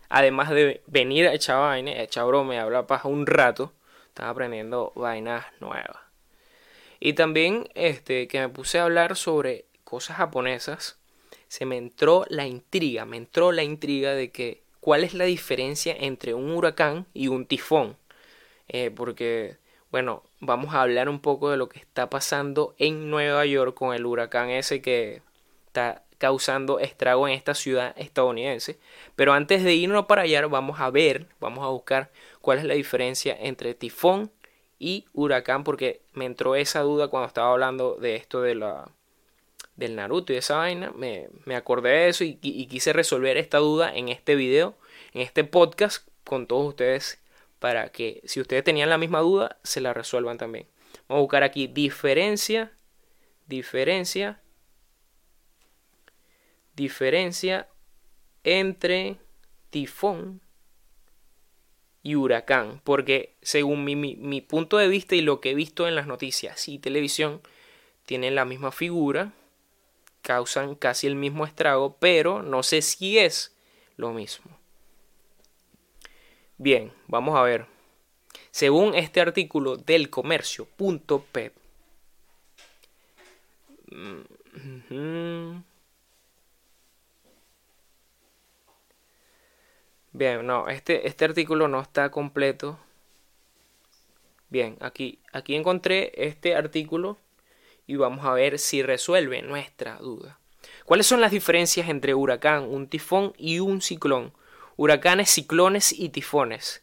además 0.09 0.51
de 0.51 0.83
venir 0.87 1.29
a 1.29 1.35
echar 1.35 1.59
vaina, 1.59 1.93
a 1.93 2.03
echar 2.03 2.27
broma 2.27 2.55
y 2.55 2.59
hablar 2.59 2.87
paja 2.87 3.09
un 3.09 3.27
rato, 3.27 3.73
estaba 4.09 4.31
aprendiendo 4.31 4.93
vainas 4.97 5.47
nuevas. 5.61 5.99
Y 7.01 7.15
también 7.15 7.69
este, 7.75 8.29
que 8.29 8.41
me 8.41 8.49
puse 8.49 8.79
a 8.79 8.85
hablar 8.85 9.17
sobre 9.17 9.67
cosas 9.85 10.17
japonesas, 10.17 10.99
se 11.49 11.67
me 11.67 11.77
entró 11.77 12.25
la 12.29 12.47
intriga, 12.47 13.05
me 13.05 13.17
entró 13.17 13.53
la 13.53 13.63
intriga 13.63 14.15
de 14.15 14.31
que 14.31 14.63
cuál 14.81 15.05
es 15.05 15.13
la 15.13 15.25
diferencia 15.25 15.95
entre 15.99 16.35
un 16.35 16.51
huracán 16.51 17.07
y 17.13 17.29
un 17.29 17.47
tifón. 17.47 17.97
Eh, 18.69 18.91
porque, 18.91 19.57
bueno, 19.91 20.23
vamos 20.41 20.75
a 20.75 20.83
hablar 20.83 21.09
un 21.09 21.21
poco 21.21 21.51
de 21.51 21.57
lo 21.57 21.69
que 21.69 21.79
está 21.79 22.09
pasando 22.09 22.75
en 22.79 23.11
Nueva 23.11 23.45
York 23.47 23.75
con 23.75 23.95
el 23.95 24.07
huracán 24.07 24.51
ese 24.51 24.81
que 24.81 25.23
está 25.67 26.05
causando 26.23 26.79
estrago 26.79 27.27
en 27.27 27.35
esta 27.35 27.53
ciudad 27.53 27.97
estadounidense. 27.99 28.79
Pero 29.17 29.33
antes 29.33 29.65
de 29.65 29.75
irnos 29.75 30.07
para 30.07 30.23
allá, 30.23 30.47
vamos 30.47 30.79
a 30.79 30.89
ver, 30.89 31.27
vamos 31.41 31.65
a 31.65 31.69
buscar 31.71 32.13
cuál 32.41 32.59
es 32.59 32.65
la 32.65 32.75
diferencia 32.75 33.37
entre 33.41 33.75
tifón 33.75 34.31
y 34.79 35.05
huracán, 35.15 35.65
porque 35.65 36.01
me 36.13 36.25
entró 36.25 36.55
esa 36.55 36.83
duda 36.83 37.09
cuando 37.09 37.27
estaba 37.27 37.51
hablando 37.51 37.97
de 37.97 38.15
esto 38.15 38.41
de 38.41 38.55
la, 38.55 38.89
del 39.75 39.97
Naruto 39.97 40.33
y 40.33 40.35
de 40.37 40.39
esa 40.39 40.59
vaina. 40.59 40.93
Me, 40.95 41.29
acordé 41.57 41.91
de 41.91 42.09
eso 42.11 42.23
y, 42.23 42.39
y 42.41 42.67
quise 42.69 42.93
resolver 42.93 43.37
esta 43.37 43.59
duda 43.59 43.93
en 43.93 44.09
este 44.09 44.37
video, 44.37 44.77
en 45.15 45.23
este 45.23 45.43
podcast 45.43 46.07
con 46.23 46.47
todos 46.47 46.69
ustedes 46.69 47.21
para 47.59 47.89
que 47.89 48.23
si 48.27 48.41
ustedes 48.41 48.63
tenían 48.63 48.91
la 48.91 48.99
misma 48.99 49.19
duda 49.19 49.59
se 49.65 49.81
la 49.81 49.93
resuelvan 49.93 50.39
también. 50.39 50.69
Vamos 51.09 51.19
a 51.19 51.23
buscar 51.23 51.43
aquí 51.43 51.67
diferencia, 51.67 52.71
diferencia, 53.49 54.41
diferencia 56.75 57.69
entre 58.45 59.19
tifón 59.71 60.41
y 62.03 62.17
huracán, 62.17 62.81
porque 62.85 63.37
según 63.43 63.85
mi, 63.85 64.41
punto 64.41 64.77
de 64.77 64.89
vista 64.89 65.15
y 65.15 65.21
lo 65.21 65.41
que 65.41 65.51
he 65.51 65.55
visto 65.55 65.87
en 65.87 65.95
las 65.95 66.07
noticias 66.07 66.69
y 66.69 66.79
televisión, 66.79 67.41
tienen 68.07 68.35
la 68.35 68.45
misma 68.45 68.73
figura, 68.73 69.33
causan 70.21 70.75
casi 70.75 71.07
el 71.07 71.15
mismo 71.15 71.47
estrago, 71.47 71.97
pero 72.01 72.43
no 72.43 72.63
sé 72.63 72.83
si 72.83 73.19
es 73.19 73.55
lo 73.97 74.13
mismo. 74.13 74.59
Bien, 76.59 76.93
vamos 77.07 77.37
a 77.37 77.43
ver. 77.43 77.67
Según 78.51 78.95
este 78.95 79.21
artículo 79.21 79.77
del 79.77 80.11
comercio.pep, 80.11 81.55
mm, 83.91 85.63
Bien, 90.13 90.47
no, 90.47 90.69
este, 90.69 91.09
este 91.09 91.25
artículo 91.25 91.69
no 91.69 91.81
está 91.81 92.11
completo. 92.11 92.79
Bien, 94.51 94.77
aquí, 94.81 95.21
aquí 95.33 95.55
encontré 95.55 96.13
este 96.15 96.55
artículo 96.55 97.17
y 97.87 97.97
vamos 97.97 98.25
a 98.27 98.35
ver 98.35 98.59
si 98.59 98.83
resuelve 98.83 99.41
nuestra 99.41 99.97
duda. 99.97 100.39
¿Cuáles 100.85 101.07
son 101.07 101.23
las 101.23 101.33
diferencias 101.33 101.89
entre 101.89 102.15
huracán, 102.15 102.65
un 102.65 102.89
tifón 102.89 103.33
y 103.39 103.61
un 103.61 103.81
ciclón? 103.81 104.35
Huracanes, 104.77 105.31
ciclones 105.31 105.93
y 105.93 106.11
tifones. 106.11 106.83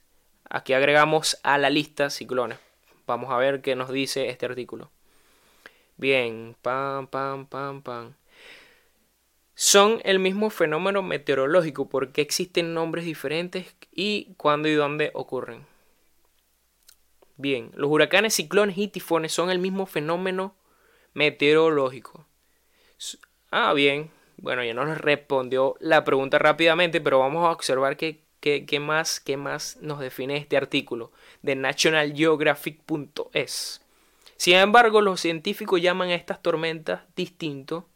Aquí 0.50 0.74
agregamos 0.74 1.38
a 1.44 1.60
la 1.60 1.70
lista 1.70 2.10
ciclones. 2.10 2.58
Vamos 3.06 3.30
a 3.32 3.38
ver 3.38 3.62
qué 3.62 3.76
nos 3.76 3.92
dice 3.92 4.30
este 4.30 4.48
artículo. 4.48 4.90
Bien, 5.98 6.56
pam, 6.64 7.06
pam, 7.06 7.46
pam, 7.46 7.84
pam 7.84 8.14
son 9.62 10.00
el 10.06 10.20
mismo 10.20 10.50
fenómeno 10.50 11.04
meteorológico 11.04 11.89
porque 11.89 12.22
existen 12.22 12.74
nombres 12.74 13.04
diferentes 13.04 13.75
y 13.92 14.34
cuándo 14.38 14.70
y 14.70 14.74
dónde 14.74 15.12
ocurren. 15.13 15.66
Bien, 17.36 17.70
los 17.75 17.92
huracanes, 17.92 18.36
ciclones 18.36 18.78
y 18.78 18.88
tifones 18.88 19.34
son 19.34 19.50
el 19.50 19.60
mismo 19.60 19.86
fenómeno 19.86 20.56
meteorológico. 21.13 22.25
Ah, 23.51 23.74
bien. 23.74 24.12
Bueno, 24.38 24.63
ya 24.63 24.74
nos 24.74 24.98
respondió 24.98 25.75
la 25.82 26.06
pregunta 26.06 26.39
rápidamente, 26.39 27.01
pero 27.01 27.20
vamos 27.20 27.46
a 27.46 27.51
observar 27.51 27.98
qué, 27.98 28.22
qué, 28.39 28.80
más, 28.80 29.20
qué 29.20 29.36
más 29.36 29.75
nos 29.82 30.00
define 30.00 30.38
este 30.38 30.56
artículo 30.56 31.12
de 31.42 31.58
nationalgeographic.es. 31.58 33.82
Sin 34.38 34.56
embargo, 34.56 35.01
los 35.01 35.20
científicos 35.20 35.82
llaman 35.82 36.12
a 36.12 36.16
estas 36.16 36.42
tormentas 36.42 37.01
distinto 37.18 37.89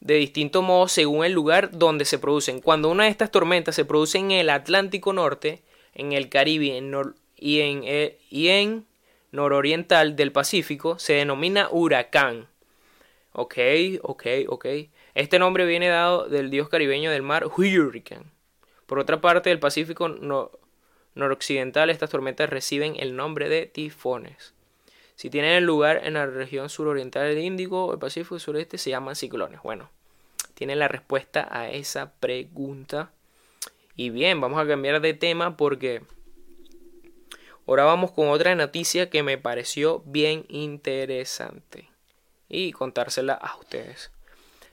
de 0.00 0.14
distinto 0.14 0.62
modo 0.62 0.88
según 0.88 1.24
el 1.24 1.32
lugar 1.32 1.70
donde 1.72 2.04
se 2.04 2.18
producen. 2.18 2.60
Cuando 2.60 2.90
una 2.90 3.04
de 3.04 3.10
estas 3.10 3.30
tormentas 3.30 3.74
se 3.74 3.84
produce 3.84 4.18
en 4.18 4.30
el 4.30 4.50
Atlántico 4.50 5.12
Norte, 5.12 5.62
en 5.94 6.12
el 6.12 6.28
Caribe 6.28 6.66
y, 7.36 7.60
en, 7.60 7.82
eh, 7.84 8.18
y 8.30 8.48
en 8.48 8.86
nororiental 9.32 10.16
del 10.16 10.32
Pacífico, 10.32 10.98
se 10.98 11.14
denomina 11.14 11.68
huracán. 11.70 12.48
Ok, 13.32 13.58
ok, 14.02 14.26
ok. 14.48 14.66
Este 15.14 15.38
nombre 15.38 15.66
viene 15.66 15.88
dado 15.88 16.28
del 16.28 16.50
dios 16.50 16.68
caribeño 16.68 17.10
del 17.10 17.22
mar, 17.22 17.46
Hurricane. 17.46 18.26
Por 18.86 18.98
otra 18.98 19.20
parte, 19.20 19.50
del 19.50 19.60
Pacífico 19.60 20.08
noroccidental, 21.14 21.90
estas 21.90 22.10
tormentas 22.10 22.50
reciben 22.50 22.96
el 22.98 23.14
nombre 23.14 23.48
de 23.48 23.66
tifones. 23.66 24.54
Si 25.20 25.28
tienen 25.28 25.66
lugar 25.66 26.00
en 26.04 26.14
la 26.14 26.24
región 26.24 26.70
suroriental 26.70 27.24
del 27.24 27.44
Índico, 27.44 27.92
el 27.92 27.98
Pacífico 27.98 28.38
sureste, 28.38 28.78
se 28.78 28.88
llaman 28.88 29.14
ciclones. 29.14 29.60
Bueno, 29.62 29.90
tienen 30.54 30.78
la 30.78 30.88
respuesta 30.88 31.46
a 31.50 31.68
esa 31.68 32.14
pregunta. 32.20 33.10
Y 33.96 34.08
bien, 34.08 34.40
vamos 34.40 34.58
a 34.58 34.66
cambiar 34.66 35.02
de 35.02 35.12
tema 35.12 35.58
porque 35.58 36.00
ahora 37.66 37.84
vamos 37.84 38.12
con 38.12 38.28
otra 38.28 38.54
noticia 38.54 39.10
que 39.10 39.22
me 39.22 39.36
pareció 39.36 40.02
bien 40.06 40.46
interesante 40.48 41.90
y 42.48 42.72
contársela 42.72 43.34
a 43.34 43.58
ustedes. 43.58 44.10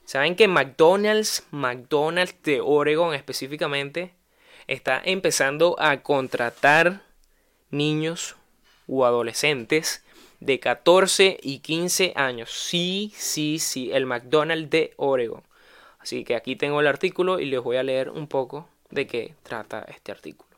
Saben 0.06 0.38
que 0.38 0.48
McDonald's, 0.48 1.46
McDonald's 1.52 2.42
de 2.44 2.62
Oregon 2.62 3.14
específicamente, 3.14 4.14
está 4.68 5.02
empezando 5.04 5.76
a 5.78 6.04
contratar 6.04 7.02
niños 7.70 8.38
o 8.88 9.06
adolescentes 9.06 10.06
de 10.40 10.60
14 10.60 11.38
y 11.42 11.60
15 11.60 12.14
años. 12.16 12.52
Sí, 12.52 13.12
sí, 13.16 13.60
sí, 13.60 13.92
el 13.92 14.06
McDonald's 14.06 14.70
de 14.70 14.94
Oregon. 14.98 15.44
Así 16.00 16.24
que 16.24 16.36
aquí 16.36 16.56
tengo 16.56 16.80
el 16.80 16.88
artículo 16.88 17.40
y 17.40 17.46
les 17.46 17.62
voy 17.62 17.78
a 17.78 17.84
leer 17.84 18.10
un 18.10 18.28
poco 18.28 18.68
de 18.90 19.08
qué 19.08 19.34
trata 19.44 19.86
este 19.90 20.12
artículo. 20.12 20.50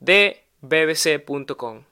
De 0.00 0.44
bbc.com. 0.60 1.82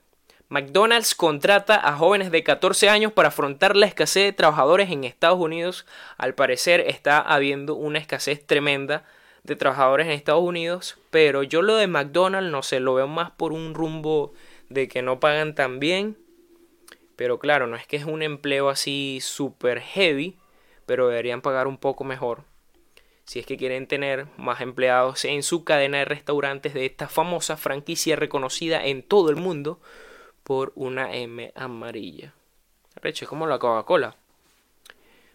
McDonald's 0.49 1.13
contrata 1.13 1.75
a 1.75 1.97
jóvenes 1.97 2.31
de 2.31 2.41
14 2.41 2.89
años 2.89 3.11
para 3.11 3.27
afrontar 3.27 3.75
la 3.75 3.85
escasez 3.85 4.23
de 4.23 4.33
trabajadores 4.33 4.89
en 4.89 5.03
Estados 5.03 5.39
Unidos. 5.39 5.85
Al 6.17 6.35
parecer 6.35 6.79
está 6.79 7.19
habiendo 7.19 7.75
una 7.75 7.99
escasez 7.99 8.45
tremenda 8.45 9.03
de 9.43 9.57
trabajadores 9.57 10.07
en 10.07 10.13
Estados 10.13 10.43
Unidos, 10.43 10.97
pero 11.09 11.43
yo 11.43 11.61
lo 11.61 11.75
de 11.75 11.87
McDonald's 11.87 12.51
no 12.51 12.63
sé, 12.63 12.79
lo 12.79 12.93
veo 12.93 13.07
más 13.07 13.31
por 13.31 13.51
un 13.51 13.73
rumbo 13.73 14.33
de 14.69 14.87
que 14.87 15.01
no 15.01 15.19
pagan 15.19 15.53
tan 15.53 15.79
bien 15.79 16.17
pero 17.17 17.39
claro, 17.39 17.65
no 17.65 17.75
es 17.75 17.87
que 17.87 17.97
es 17.97 18.05
un 18.05 18.21
empleo 18.21 18.69
así 18.69 19.19
super 19.21 19.81
heavy, 19.81 20.37
pero 20.85 21.09
deberían 21.09 21.41
pagar 21.41 21.67
un 21.67 21.77
poco 21.77 22.03
mejor. 22.03 22.43
Si 23.25 23.39
es 23.39 23.45
que 23.45 23.57
quieren 23.57 23.87
tener 23.87 24.27
más 24.37 24.61
empleados 24.61 25.25
en 25.25 25.41
su 25.41 25.65
cadena 25.65 25.97
de 25.97 26.05
restaurantes 26.05 26.75
de 26.75 26.85
esta 26.85 27.09
famosa 27.09 27.57
franquicia 27.57 28.15
reconocida 28.15 28.85
en 28.85 29.01
todo 29.01 29.31
el 29.31 29.35
mundo 29.35 29.81
por 30.43 30.71
una 30.75 31.13
M 31.15 31.51
amarilla. 31.55 32.33
Reche, 32.95 33.25
es 33.25 33.29
como 33.29 33.47
la 33.47 33.57
Coca-Cola. 33.57 34.15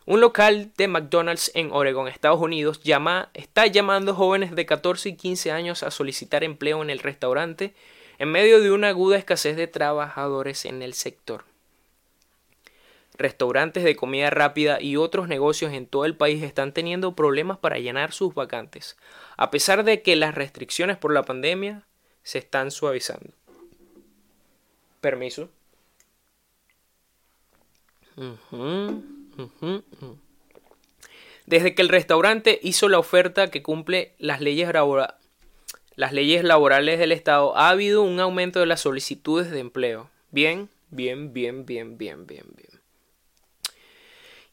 Un 0.06 0.20
local 0.20 0.70
de 0.76 0.86
McDonald's 0.86 1.50
en 1.54 1.72
Oregon, 1.72 2.06
Estados 2.06 2.40
Unidos, 2.40 2.80
llama, 2.80 3.30
está 3.34 3.66
llamando 3.66 4.14
jóvenes 4.14 4.54
de 4.54 4.66
14 4.66 5.10
y 5.10 5.16
15 5.16 5.50
años 5.50 5.82
a 5.82 5.90
solicitar 5.90 6.44
empleo 6.44 6.80
en 6.80 6.90
el 6.90 7.00
restaurante 7.00 7.74
en 8.18 8.30
medio 8.30 8.60
de 8.60 8.70
una 8.70 8.88
aguda 8.88 9.18
escasez 9.18 9.56
de 9.56 9.66
trabajadores 9.66 10.64
en 10.64 10.82
el 10.82 10.94
sector 10.94 11.44
restaurantes 13.22 13.84
de 13.84 13.96
comida 13.96 14.28
rápida 14.30 14.80
y 14.80 14.96
otros 14.96 15.28
negocios 15.28 15.72
en 15.72 15.86
todo 15.86 16.04
el 16.04 16.16
país 16.16 16.42
están 16.42 16.72
teniendo 16.74 17.14
problemas 17.14 17.58
para 17.58 17.78
llenar 17.78 18.12
sus 18.12 18.34
vacantes, 18.34 18.96
a 19.36 19.50
pesar 19.50 19.84
de 19.84 20.02
que 20.02 20.16
las 20.16 20.34
restricciones 20.34 20.98
por 20.98 21.14
la 21.14 21.22
pandemia 21.22 21.86
se 22.22 22.38
están 22.38 22.70
suavizando. 22.70 23.30
Permiso. 25.00 25.48
Desde 31.46 31.74
que 31.74 31.82
el 31.82 31.88
restaurante 31.88 32.60
hizo 32.62 32.88
la 32.88 32.98
oferta 32.98 33.50
que 33.50 33.62
cumple 33.62 34.14
las 34.18 34.40
leyes, 34.40 34.68
las 35.96 36.12
leyes 36.12 36.44
laborales 36.44 36.98
del 36.98 37.12
Estado, 37.12 37.56
ha 37.56 37.70
habido 37.70 38.02
un 38.02 38.20
aumento 38.20 38.60
de 38.60 38.66
las 38.66 38.80
solicitudes 38.80 39.50
de 39.50 39.60
empleo. 39.60 40.10
Bien, 40.30 40.68
bien, 40.90 41.32
bien, 41.32 41.66
bien, 41.66 41.98
bien, 41.98 42.26
bien, 42.26 42.46
bien. 42.54 42.71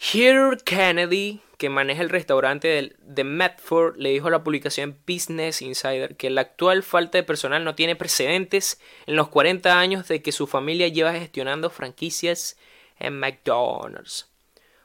Here 0.02 0.56
Kennedy, 0.64 1.42
que 1.58 1.68
maneja 1.68 2.02
el 2.02 2.10
restaurante 2.10 2.96
de 2.98 3.24
Medford, 3.26 3.98
le 3.98 4.12
dijo 4.12 4.30
a 4.30 4.32
la 4.32 4.46
publicación 4.46 4.98
Business 5.06 5.62
Insider 5.62 6.16
que 6.16 6.30
la 6.30 6.40
actual 6.42 6.84
falta 6.84 7.18
de 7.18 7.24
personal 7.26 7.66
no 7.66 7.76
tiene 7.76 7.98
precedentes 7.98 8.80
en 9.08 9.18
los 9.18 9.28
40 9.28 9.78
años 9.78 10.08
de 10.08 10.22
que 10.22 10.32
su 10.32 10.48
familia 10.48 10.88
lleva 10.88 11.12
gestionando 11.12 11.70
franquicias 11.70 12.58
en 12.98 13.20
McDonald's. 13.20 14.30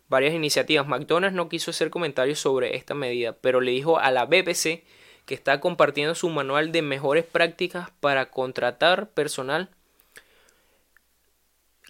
Varias 0.08 0.34
iniciativas. 0.34 0.88
McDonald's 0.88 1.36
no 1.36 1.48
quiso 1.48 1.70
hacer 1.70 1.90
comentarios 1.90 2.40
sobre 2.40 2.74
esta 2.76 2.94
medida, 2.94 3.34
pero 3.34 3.60
le 3.60 3.70
dijo 3.70 4.00
a 4.00 4.10
la 4.10 4.26
BBC 4.26 4.82
que 5.26 5.34
está 5.34 5.60
compartiendo 5.60 6.16
su 6.16 6.28
manual 6.28 6.72
de 6.72 6.82
mejores 6.82 7.24
prácticas 7.24 7.88
para 8.00 8.30
contratar 8.32 9.10
personal 9.10 9.70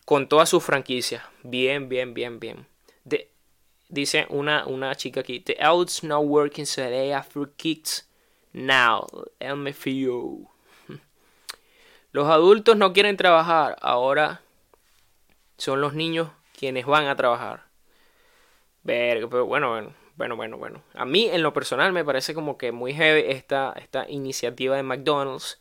con 0.04 0.28
todas 0.28 0.50
sus 0.50 0.62
franquicias. 0.62 1.24
Bien, 1.42 1.88
bien, 1.88 2.12
bien, 2.12 2.38
bien 2.38 2.73
dice 3.94 4.26
una, 4.28 4.66
una 4.66 4.94
chica 4.94 5.20
aquí, 5.20 5.40
The 5.40 5.56
adults 5.60 6.02
not 6.02 6.24
working 6.24 6.66
they 6.74 7.12
after 7.12 7.48
kids 7.56 8.08
now, 8.52 9.06
LMFAO. 9.40 10.50
Los 12.12 12.28
adultos 12.28 12.76
no 12.76 12.92
quieren 12.92 13.16
trabajar, 13.16 13.76
ahora 13.80 14.42
son 15.56 15.80
los 15.80 15.94
niños 15.94 16.28
quienes 16.58 16.86
van 16.86 17.06
a 17.06 17.16
trabajar. 17.16 17.64
Verga, 18.82 19.28
pero 19.30 19.46
bueno, 19.46 19.70
bueno, 19.70 19.94
bueno, 20.16 20.36
bueno, 20.36 20.58
bueno. 20.58 20.82
A 20.94 21.04
mí 21.04 21.28
en 21.30 21.42
lo 21.42 21.52
personal 21.52 21.92
me 21.92 22.04
parece 22.04 22.34
como 22.34 22.58
que 22.58 22.72
muy 22.72 22.92
heavy 22.92 23.24
esta, 23.28 23.72
esta 23.76 24.08
iniciativa 24.08 24.76
de 24.76 24.82
McDonald's, 24.82 25.60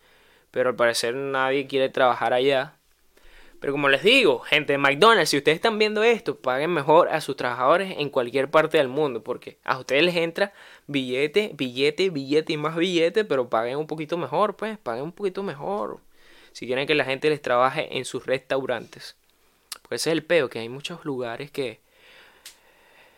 pero 0.51 0.69
al 0.69 0.75
parecer 0.75 1.15
nadie 1.15 1.67
quiere 1.67 1.89
trabajar 1.89 2.33
allá. 2.33 2.77
Pero 3.63 3.71
como 3.71 3.87
les 3.87 4.03
digo, 4.03 4.39
gente 4.39 4.73
de 4.73 4.77
McDonald's, 4.77 5.29
si 5.29 5.37
ustedes 5.37 5.55
están 5.55 5.79
viendo 5.79 6.03
esto, 6.03 6.35
paguen 6.35 6.73
mejor 6.73 7.07
a 7.07 7.21
sus 7.21 7.37
trabajadores 7.37 7.95
en 7.97 8.09
cualquier 8.09 8.51
parte 8.51 8.77
del 8.77 8.89
mundo, 8.89 9.23
porque 9.23 9.57
a 9.63 9.79
ustedes 9.79 10.03
les 10.03 10.17
entra 10.17 10.51
billete, 10.87 11.51
billete, 11.53 12.09
billete 12.09 12.51
y 12.51 12.57
más 12.57 12.75
billete, 12.75 13.23
pero 13.23 13.47
paguen 13.49 13.77
un 13.77 13.87
poquito 13.87 14.17
mejor, 14.17 14.57
pues, 14.57 14.77
paguen 14.77 15.05
un 15.05 15.11
poquito 15.13 15.43
mejor. 15.43 16.01
Si 16.51 16.67
quieren 16.67 16.85
que 16.85 16.93
la 16.93 17.05
gente 17.05 17.29
les 17.29 17.41
trabaje 17.41 17.97
en 17.97 18.03
sus 18.03 18.25
restaurantes. 18.25 19.15
Pues 19.87 20.01
ese 20.01 20.09
es 20.09 20.17
el 20.17 20.25
peo, 20.25 20.49
que 20.49 20.59
hay 20.59 20.67
muchos 20.67 21.05
lugares 21.05 21.49
que 21.49 21.79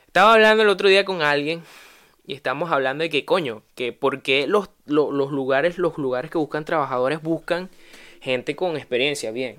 Estaba 0.06 0.36
hablando 0.36 0.62
el 0.62 0.70
otro 0.70 0.90
día 0.90 1.06
con 1.06 1.24
alguien 1.24 1.64
y 2.28 2.36
estamos 2.36 2.72
hablando 2.72 3.02
de 3.02 3.10
que 3.10 3.26
coño, 3.26 3.64
que 3.74 3.94
por 3.94 4.22
qué 4.22 4.46
los, 4.46 4.70
los, 4.86 5.12
los 5.12 5.32
lugares, 5.32 5.80
los 5.80 5.98
lugares 5.98 6.30
que 6.30 6.38
buscan 6.38 6.66
trabajadores 6.66 7.24
buscan 7.24 7.72
gente 8.22 8.56
con 8.56 8.78
experiencia, 8.78 9.32
bien. 9.32 9.58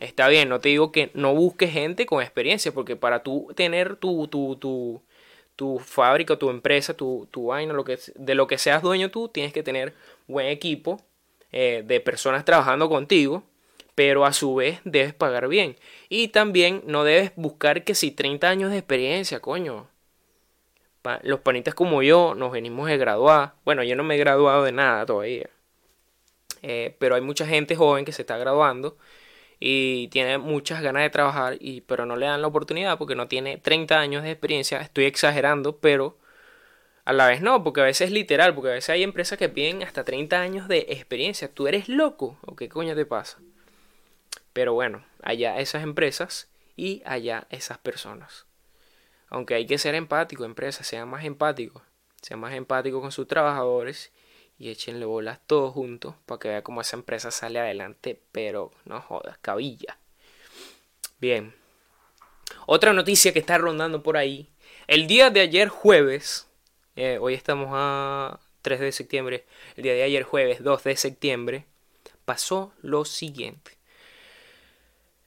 Está 0.00 0.28
bien, 0.28 0.48
no 0.48 0.60
te 0.60 0.70
digo 0.70 0.92
que 0.92 1.10
no 1.12 1.34
busques 1.34 1.70
gente 1.70 2.06
con 2.06 2.22
experiencia, 2.22 2.72
porque 2.72 2.96
para 2.96 3.22
tú 3.22 3.52
tener 3.54 3.96
tu, 3.96 4.26
tu, 4.28 4.56
tu, 4.56 5.02
tu 5.56 5.78
fábrica, 5.78 6.36
tu 6.36 6.48
empresa, 6.48 6.94
tu, 6.94 7.28
tu 7.30 7.48
vaina, 7.48 7.74
lo 7.74 7.84
que, 7.84 7.98
de 8.14 8.34
lo 8.34 8.46
que 8.46 8.56
seas 8.56 8.80
dueño 8.82 9.10
tú, 9.10 9.28
tienes 9.28 9.52
que 9.52 9.62
tener 9.62 9.92
buen 10.26 10.46
equipo 10.46 11.02
eh, 11.52 11.82
de 11.86 12.00
personas 12.00 12.46
trabajando 12.46 12.88
contigo, 12.88 13.42
pero 13.94 14.24
a 14.24 14.32
su 14.32 14.54
vez 14.54 14.80
debes 14.84 15.12
pagar 15.12 15.48
bien. 15.48 15.76
Y 16.08 16.28
también 16.28 16.82
no 16.86 17.04
debes 17.04 17.32
buscar 17.36 17.84
que 17.84 17.94
si 17.94 18.10
30 18.10 18.48
años 18.48 18.70
de 18.70 18.78
experiencia, 18.78 19.40
coño. 19.40 19.86
los 21.22 21.40
panitas 21.40 21.74
como 21.74 22.02
yo 22.02 22.34
nos 22.34 22.52
venimos 22.52 22.88
de 22.88 22.96
graduar. 22.96 23.52
Bueno, 23.66 23.82
yo 23.82 23.96
no 23.96 24.02
me 24.04 24.14
he 24.14 24.18
graduado 24.18 24.64
de 24.64 24.72
nada 24.72 25.04
todavía. 25.04 25.50
Eh, 26.62 26.96
pero 26.98 27.16
hay 27.16 27.20
mucha 27.20 27.46
gente 27.46 27.76
joven 27.76 28.06
que 28.06 28.12
se 28.12 28.22
está 28.22 28.38
graduando 28.38 28.96
y 29.60 30.08
tiene 30.08 30.38
muchas 30.38 30.82
ganas 30.82 31.02
de 31.02 31.10
trabajar, 31.10 31.58
y, 31.60 31.82
pero 31.82 32.06
no 32.06 32.16
le 32.16 32.26
dan 32.26 32.40
la 32.40 32.48
oportunidad 32.48 32.96
porque 32.96 33.14
no 33.14 33.28
tiene 33.28 33.58
30 33.58 34.00
años 34.00 34.22
de 34.22 34.30
experiencia. 34.30 34.80
Estoy 34.80 35.04
exagerando, 35.04 35.76
pero 35.76 36.16
a 37.04 37.12
la 37.12 37.26
vez 37.26 37.42
no, 37.42 37.62
porque 37.62 37.82
a 37.82 37.84
veces 37.84 38.08
es 38.08 38.12
literal, 38.12 38.54
porque 38.54 38.70
a 38.70 38.74
veces 38.74 38.88
hay 38.88 39.02
empresas 39.02 39.38
que 39.38 39.50
piden 39.50 39.82
hasta 39.82 40.02
30 40.02 40.40
años 40.40 40.66
de 40.66 40.86
experiencia. 40.88 41.52
¿Tú 41.52 41.68
eres 41.68 41.90
loco? 41.90 42.38
¿O 42.46 42.56
qué 42.56 42.70
coño 42.70 42.94
te 42.94 43.04
pasa? 43.04 43.38
Pero 44.54 44.72
bueno, 44.72 45.04
allá 45.22 45.58
esas 45.58 45.82
empresas 45.82 46.48
y 46.74 47.02
allá 47.04 47.46
esas 47.50 47.76
personas. 47.76 48.46
Aunque 49.28 49.54
hay 49.54 49.66
que 49.66 49.78
ser 49.78 49.94
empático, 49.94 50.44
empresas, 50.44 50.86
sean 50.86 51.08
más 51.08 51.24
empáticos. 51.24 51.82
Sean 52.22 52.40
más 52.40 52.54
empáticos 52.54 53.02
con 53.02 53.12
sus 53.12 53.26
trabajadores 53.26 54.10
y 54.60 54.68
échenle 54.68 55.06
bolas 55.06 55.40
todos 55.46 55.72
juntos 55.72 56.14
para 56.26 56.38
que 56.38 56.48
vea 56.48 56.62
cómo 56.62 56.82
esa 56.82 56.96
empresa 56.96 57.30
sale 57.30 57.58
adelante, 57.58 58.20
pero 58.30 58.70
no 58.84 59.00
jodas, 59.00 59.38
cabilla. 59.38 59.98
Bien. 61.18 61.54
Otra 62.66 62.92
noticia 62.92 63.32
que 63.32 63.38
está 63.38 63.56
rondando 63.56 64.02
por 64.02 64.18
ahí. 64.18 64.50
El 64.86 65.06
día 65.06 65.30
de 65.30 65.40
ayer 65.40 65.68
jueves, 65.68 66.46
eh, 66.94 67.16
hoy 67.18 67.32
estamos 67.32 67.70
a 67.72 68.38
3 68.60 68.80
de 68.80 68.92
septiembre, 68.92 69.46
el 69.76 69.82
día 69.82 69.94
de 69.94 70.02
ayer 70.02 70.24
jueves 70.24 70.62
2 70.62 70.84
de 70.84 70.96
septiembre, 70.96 71.64
pasó 72.26 72.74
lo 72.82 73.06
siguiente. 73.06 73.79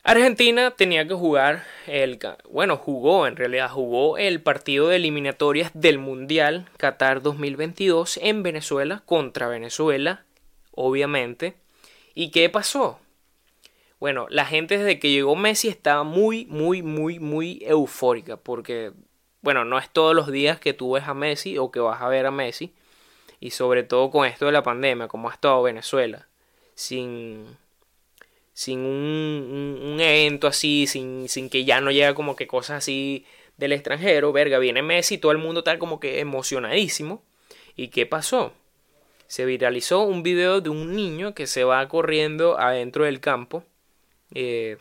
Argentina 0.05 0.72
tenía 0.72 1.07
que 1.07 1.13
jugar 1.13 1.63
el 1.88 2.19
bueno, 2.50 2.75
jugó 2.75 3.25
en 3.25 3.38
realidad 3.38 3.69
jugó 3.69 4.17
el 4.17 4.41
partido 4.41 4.89
de 4.89 4.98
eliminatorias 4.98 5.72
del 5.74 5.98
Mundial 5.98 6.67
Qatar 6.75 7.22
2022 7.22 8.19
en 8.22 8.43
Venezuela 8.43 9.01
contra 9.05 9.48
Venezuela, 9.48 10.25
obviamente. 10.72 11.55
¿Y 12.13 12.31
qué 12.31 12.50
pasó? 12.50 13.00
Bueno, 13.98 14.27
la 14.29 14.45
gente 14.45 14.77
desde 14.77 15.00
que 15.00 15.10
llegó 15.10 15.38
Messi 15.38 15.69
estaba 15.69 16.03
muy 16.03 16.45
muy 16.48 16.81
muy 16.81 17.19
muy 17.19 17.63
eufórica 17.65 18.36
porque 18.36 18.91
bueno, 19.39 19.63
no 19.63 19.77
es 19.77 19.89
todos 19.89 20.13
los 20.13 20.29
días 20.29 20.60
que 20.60 20.74
tú 20.74 20.91
ves 20.91 21.07
a 21.07 21.13
Messi 21.13 21.57
o 21.57 21.72
que 21.72 21.79
vas 21.79 22.01
a 22.01 22.10
ver 22.10 22.25
a 22.25 22.31
Messi 22.31 22.74
y 23.39 23.51
sobre 23.51 23.83
todo 23.83 24.12
con 24.12 24.25
esto 24.25 24.48
de 24.48 24.51
la 24.51 24.63
pandemia, 24.63 25.07
como 25.07 25.29
ha 25.29 25.33
estado 25.33 25.63
Venezuela 25.63 26.27
sin 26.75 27.57
sin 28.53 28.79
un, 28.79 29.79
un, 29.81 30.00
evento 30.00 30.48
así, 30.48 30.86
sin, 30.88 31.27
sin, 31.27 31.50
que 31.50 31.65
ya 31.65 31.81
no 31.81 31.91
llega 31.91 32.13
como 32.13 32.36
que 32.36 32.48
cosas 32.48 32.77
así 32.77 33.25
del 33.57 33.74
extranjero, 33.74 34.31
verga, 34.31 34.60
viene 34.60 34.81
Messi, 34.81 35.17
todo 35.17 35.31
el 35.31 35.38
mundo 35.38 35.63
tal 35.63 35.79
como 35.79 36.00
que 36.00 36.19
emocionadísimo. 36.19 37.24
¿Y 37.75 37.88
qué 37.88 38.05
pasó? 38.05 38.53
Se 39.27 39.46
viralizó 39.46 40.03
un 40.03 40.22
video 40.22 40.61
de 40.61 40.70
un 40.70 40.96
niño 40.96 41.33
que 41.33 41.48
se 41.48 41.63
va 41.63 41.87
corriendo 41.87 42.59
adentro 42.59 43.05
del 43.05 43.20
campo 43.20 43.63
eh, 44.33 44.77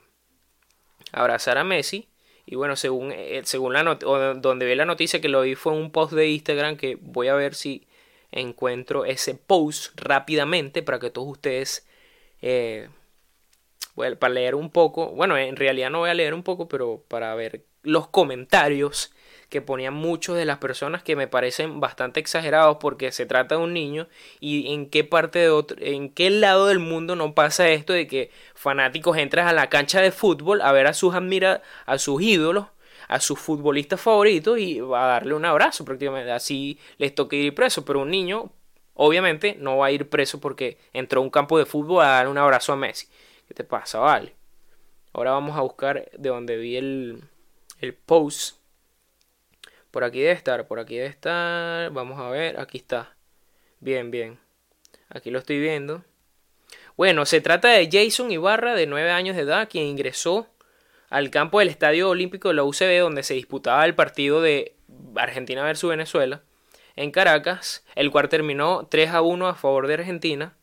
a 1.13 1.21
abrazar 1.21 1.59
a 1.59 1.65
Messi. 1.65 2.09
Y 2.45 2.57
bueno, 2.57 2.77
según, 2.77 3.13
eh, 3.13 3.41
según 3.45 3.73
la 3.73 3.83
donde 3.85 4.67
ve 4.67 4.77
la 4.77 4.85
noticia 4.85 5.21
que 5.21 5.29
lo 5.29 5.43
vi 5.43 5.55
fue 5.55 5.73
un 5.73 5.91
post 5.91 6.13
de 6.13 6.29
Instagram 6.29 6.77
que 6.77 6.99
voy 7.01 7.29
a 7.29 7.35
ver 7.35 7.55
si 7.55 7.87
encuentro 8.31 9.05
ese 9.05 9.35
post 9.35 9.99
rápidamente 9.99 10.83
para 10.83 10.99
que 10.99 11.11
todos 11.11 11.29
ustedes 11.29 11.87
eh, 12.41 12.89
para 13.95 14.33
leer 14.33 14.55
un 14.55 14.71
poco, 14.71 15.11
bueno, 15.11 15.37
en 15.37 15.57
realidad 15.57 15.91
no 15.91 16.01
voy 16.01 16.11
a 16.11 16.15
leer 16.15 16.35
un 16.35 16.43
poco, 16.43 16.69
pero 16.69 17.05
para 17.09 17.35
ver 17.35 17.65
los 17.83 18.09
comentarios 18.09 19.13
que 19.49 19.61
ponían 19.61 19.93
muchos 19.93 20.37
de 20.37 20.47
las 20.47 20.59
personas 20.59 21.03
que 21.03 21.15
me 21.15 21.29
parecen 21.29 21.79
bastante 21.79 22.21
exagerados 22.21 22.79
porque 22.81 23.13
se 23.13 23.27
trata 23.27 23.57
de 23.57 23.61
un 23.61 23.75
niño 23.75 24.09
y 24.41 24.73
en 24.73 24.89
qué 24.89 25.05
parte 25.05 25.41
de 25.41 25.51
otro, 25.51 25.77
en 25.79 26.09
qué 26.09 26.31
lado 26.31 26.69
del 26.69 26.79
mundo 26.79 27.17
no 27.17 27.35
pasa 27.35 27.69
esto 27.69 27.93
de 27.93 28.07
que 28.07 28.31
fanáticos 28.55 29.19
entran 29.19 29.47
a 29.47 29.53
la 29.53 29.69
cancha 29.69 30.01
de 30.01 30.11
fútbol 30.11 30.63
a 30.63 30.73
ver 30.73 30.87
a 30.87 30.95
sus 30.95 31.15
admira, 31.15 31.61
a 31.85 31.99
sus 31.99 32.23
ídolos, 32.23 32.69
a 33.09 33.21
sus 33.21 33.39
futbolistas 33.39 34.01
favoritos 34.01 34.59
y 34.59 34.81
va 34.81 35.05
a 35.05 35.09
darle 35.09 35.35
un 35.35 35.45
abrazo 35.45 35.85
prácticamente, 35.85 36.33
así 36.33 36.79
les 36.97 37.15
toca 37.15 37.37
ir 37.37 37.55
preso, 37.55 37.85
pero 37.85 38.01
un 38.01 38.11
niño 38.11 38.51
obviamente 38.95 39.57
no 39.59 39.77
va 39.77 39.87
a 39.87 39.91
ir 39.91 40.09
preso 40.09 40.41
porque 40.41 40.79
entró 40.95 41.21
a 41.21 41.25
un 41.25 41.31
campo 41.31 41.59
de 41.59 41.67
fútbol 41.67 42.03
a 42.03 42.09
dar 42.09 42.29
un 42.29 42.39
abrazo 42.39 42.73
a 42.73 42.77
Messi. 42.77 43.07
¿Qué 43.53 43.57
te 43.57 43.65
pasa? 43.65 43.99
Vale. 43.99 44.35
Ahora 45.13 45.33
vamos 45.33 45.59
a 45.59 45.61
buscar 45.61 46.11
de 46.17 46.29
donde 46.31 46.57
vi 46.57 46.79
el, 46.79 47.23
el 47.83 47.93
post. 47.93 48.57
Por 49.91 50.05
aquí 50.05 50.21
debe 50.21 50.33
estar, 50.33 50.67
por 50.67 50.81
aquí 50.81 50.97
debe 50.97 51.11
estar. 51.11 51.91
Vamos 51.91 52.19
a 52.19 52.31
ver, 52.31 52.59
aquí 52.59 52.79
está. 52.79 53.15
Bien, 53.79 54.11
bien. 54.11 54.39
Aquí 55.11 55.31
lo 55.31 55.39
estoy 55.39 55.61
viendo. 55.61 56.03
Bueno, 56.97 57.27
se 57.27 57.43
trata 57.43 57.69
de 57.69 57.91
Jason 57.93 58.33
Ibarra, 58.33 58.75
de 58.75 58.87
9 58.87 59.11
años 59.11 59.37
de 59.37 59.43
edad, 59.43 59.69
quien 59.69 59.85
ingresó 59.85 60.47
al 61.11 61.29
campo 61.29 61.59
del 61.59 61.69
Estadio 61.69 62.09
Olímpico 62.09 62.49
de 62.49 62.55
la 62.55 62.65
UCB, 62.65 63.01
donde 63.01 63.23
se 63.23 63.35
disputaba 63.35 63.85
el 63.85 63.95
partido 63.95 64.41
de 64.41 64.77
Argentina 65.15 65.63
versus 65.63 65.91
Venezuela, 65.91 66.41
en 66.97 67.11
Caracas, 67.11 67.85
el 67.97 68.11
cual 68.11 68.31
terminó 68.31 68.87
3 68.91 69.11
a 69.11 69.21
1 69.21 69.47
a 69.47 69.55
favor 69.57 69.89
de 69.89 69.95
Argentina. 69.95 70.57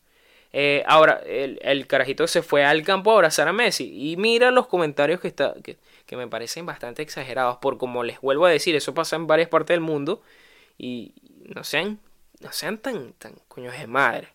Eh, 0.51 0.83
ahora, 0.87 1.21
el, 1.25 1.85
carajito 1.87 2.27
se 2.27 2.41
fue 2.41 2.65
al 2.65 2.83
campo 2.83 3.11
a 3.11 3.15
abrazar 3.15 3.47
a 3.47 3.53
Messi. 3.53 4.11
Y 4.11 4.17
mira 4.17 4.51
los 4.51 4.67
comentarios 4.67 5.19
que, 5.19 5.27
está, 5.27 5.55
que, 5.63 5.77
me 6.17 6.27
parecen 6.27 6.65
bastante 6.65 7.01
exagerados. 7.01 7.57
Por 7.57 7.77
como 7.77 8.03
les 8.03 8.19
vuelvo 8.21 8.45
a 8.45 8.49
decir, 8.49 8.75
eso 8.75 8.93
pasa 8.93 9.15
en 9.15 9.27
varias 9.27 9.49
partes 9.49 9.75
del 9.75 9.81
mundo. 9.81 10.21
Y 10.77 11.13
no 11.55 11.63
sean, 11.63 11.99
no 12.39 12.51
sean 12.51 12.77
tan, 12.77 13.13
tan 13.13 13.35
coños 13.47 13.77
de 13.77 13.87
madre. 13.87 14.29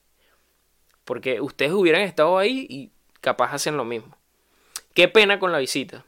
Porque 1.05 1.41
ustedes 1.41 1.73
hubieran 1.73 2.03
estado 2.03 2.39
ahí 2.39 2.67
y 2.69 2.91
capaz 3.21 3.53
hacen 3.53 3.77
lo 3.77 3.85
mismo. 3.85 4.17
Qué 4.95 5.09
pena 5.09 5.39
con 5.39 5.53
la 5.53 5.59
visita. 5.59 6.05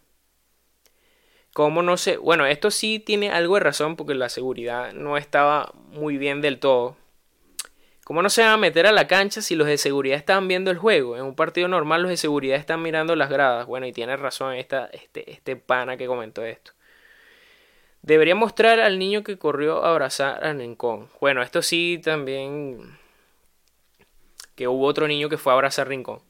Como 1.52 1.82
no 1.82 1.96
sé, 1.96 2.18
bueno, 2.18 2.44
esto 2.46 2.70
sí 2.70 3.00
tiene 3.00 3.30
algo 3.30 3.54
de 3.54 3.60
razón 3.60 3.96
porque 3.96 4.14
la 4.14 4.28
seguridad 4.28 4.92
no 4.92 5.16
estaba 5.16 5.72
muy 5.90 6.18
bien 6.18 6.42
del 6.42 6.58
todo. 6.58 6.96
¿Cómo 8.06 8.22
no 8.22 8.30
se 8.30 8.40
van 8.40 8.52
a 8.52 8.56
meter 8.56 8.86
a 8.86 8.92
la 8.92 9.08
cancha 9.08 9.42
si 9.42 9.56
los 9.56 9.66
de 9.66 9.78
seguridad 9.78 10.16
están 10.16 10.46
viendo 10.46 10.70
el 10.70 10.78
juego? 10.78 11.16
En 11.16 11.24
un 11.24 11.34
partido 11.34 11.66
normal 11.66 12.02
los 12.02 12.08
de 12.08 12.16
seguridad 12.16 12.56
están 12.56 12.80
mirando 12.80 13.16
las 13.16 13.28
gradas. 13.28 13.66
Bueno, 13.66 13.84
y 13.84 13.92
tiene 13.92 14.16
razón 14.16 14.54
esta, 14.54 14.86
este, 14.92 15.28
este 15.28 15.56
pana 15.56 15.96
que 15.96 16.06
comentó 16.06 16.44
esto. 16.44 16.70
Debería 18.02 18.36
mostrar 18.36 18.78
al 18.78 19.00
niño 19.00 19.24
que 19.24 19.38
corrió 19.38 19.84
a 19.84 19.90
abrazar 19.90 20.44
a 20.44 20.52
Rincón. 20.52 21.08
Bueno, 21.20 21.42
esto 21.42 21.62
sí 21.62 22.00
también... 22.00 22.96
Que 24.54 24.68
hubo 24.68 24.86
otro 24.86 25.08
niño 25.08 25.28
que 25.28 25.36
fue 25.36 25.52
a 25.52 25.54
abrazar 25.54 25.88
a 25.88 25.90
Rincón. 25.90 26.20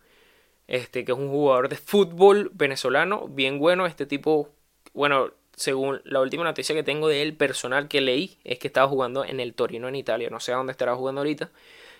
Este, 0.68 1.04
que 1.04 1.12
es 1.12 1.18
un 1.18 1.28
jugador 1.28 1.68
de 1.68 1.76
fútbol 1.76 2.50
venezolano. 2.54 3.28
Bien 3.28 3.58
bueno. 3.58 3.84
Este 3.84 4.06
tipo... 4.06 4.48
Bueno, 4.94 5.30
según 5.56 6.02
la 6.04 6.20
última 6.20 6.44
noticia 6.44 6.74
que 6.74 6.82
tengo 6.82 7.08
de 7.08 7.22
él 7.22 7.34
personal 7.34 7.88
que 7.88 8.02
leí, 8.02 8.38
es 8.44 8.58
que 8.58 8.68
estaba 8.68 8.86
jugando 8.86 9.24
en 9.24 9.40
el 9.40 9.54
Torino 9.54 9.88
en 9.88 9.96
Italia. 9.96 10.28
No 10.30 10.38
sé 10.38 10.52
a 10.52 10.56
dónde 10.56 10.72
estará 10.72 10.94
jugando 10.94 11.22
ahorita. 11.22 11.50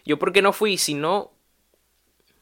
Yo, 0.04 0.18
¿por 0.18 0.32
qué 0.32 0.42
no 0.42 0.52
fui? 0.52 0.76
Si 0.76 0.94
no, 0.94 1.32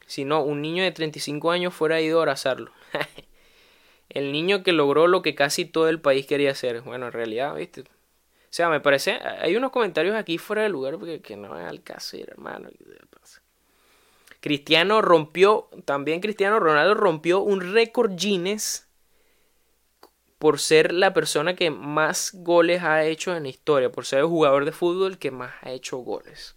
si 0.05 0.25
no, 0.25 0.43
un 0.43 0.61
niño 0.61 0.83
de 0.83 0.91
35 0.91 1.51
años 1.51 1.73
fuera 1.73 2.01
ido 2.01 2.19
a 2.19 2.23
abrazarlo. 2.23 2.71
el 4.09 4.33
niño 4.33 4.61
que 4.61 4.73
logró 4.73 5.07
lo 5.07 5.21
que 5.21 5.35
casi 5.35 5.63
todo 5.63 5.87
el 5.87 6.01
país 6.01 6.27
quería 6.27 6.51
hacer. 6.51 6.81
Bueno, 6.81 7.07
en 7.07 7.13
realidad, 7.13 7.55
¿viste? 7.55 7.81
O 7.81 7.85
sea, 8.49 8.69
me 8.69 8.81
parece. 8.81 9.13
Hay 9.39 9.55
unos 9.55 9.71
comentarios 9.71 10.15
aquí 10.15 10.37
fuera 10.37 10.63
de 10.63 10.69
lugar 10.69 10.97
porque 10.97 11.21
que 11.21 11.37
no 11.37 11.57
es 11.57 11.65
al 11.65 11.81
caso, 11.81 12.17
hermano. 12.17 12.69
Cristiano 14.41 15.01
rompió. 15.01 15.69
También 15.85 16.19
Cristiano 16.19 16.59
Ronaldo 16.59 16.93
rompió 16.93 17.39
un 17.39 17.73
récord 17.73 18.11
Guinness 18.15 18.85
por 20.45 20.59
ser 20.59 20.93
la 20.93 21.11
persona 21.11 21.55
que 21.55 21.71
más 21.71 22.29
goles 22.35 22.83
ha 22.83 23.03
hecho 23.03 23.35
en 23.35 23.41
la 23.41 23.49
historia, 23.49 23.91
por 23.91 24.05
ser 24.05 24.19
el 24.19 24.25
jugador 24.25 24.63
de 24.63 24.71
fútbol 24.71 25.17
que 25.17 25.31
más 25.31 25.55
ha 25.63 25.71
hecho 25.71 25.97
goles. 25.97 26.55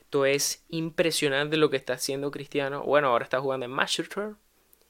Esto 0.00 0.26
es 0.26 0.64
impresionante 0.70 1.56
lo 1.56 1.70
que 1.70 1.76
está 1.76 1.92
haciendo 1.92 2.32
Cristiano. 2.32 2.82
Bueno, 2.82 3.10
ahora 3.10 3.22
está 3.22 3.40
jugando 3.40 3.64
en 3.64 3.70
Manchester. 3.70 4.34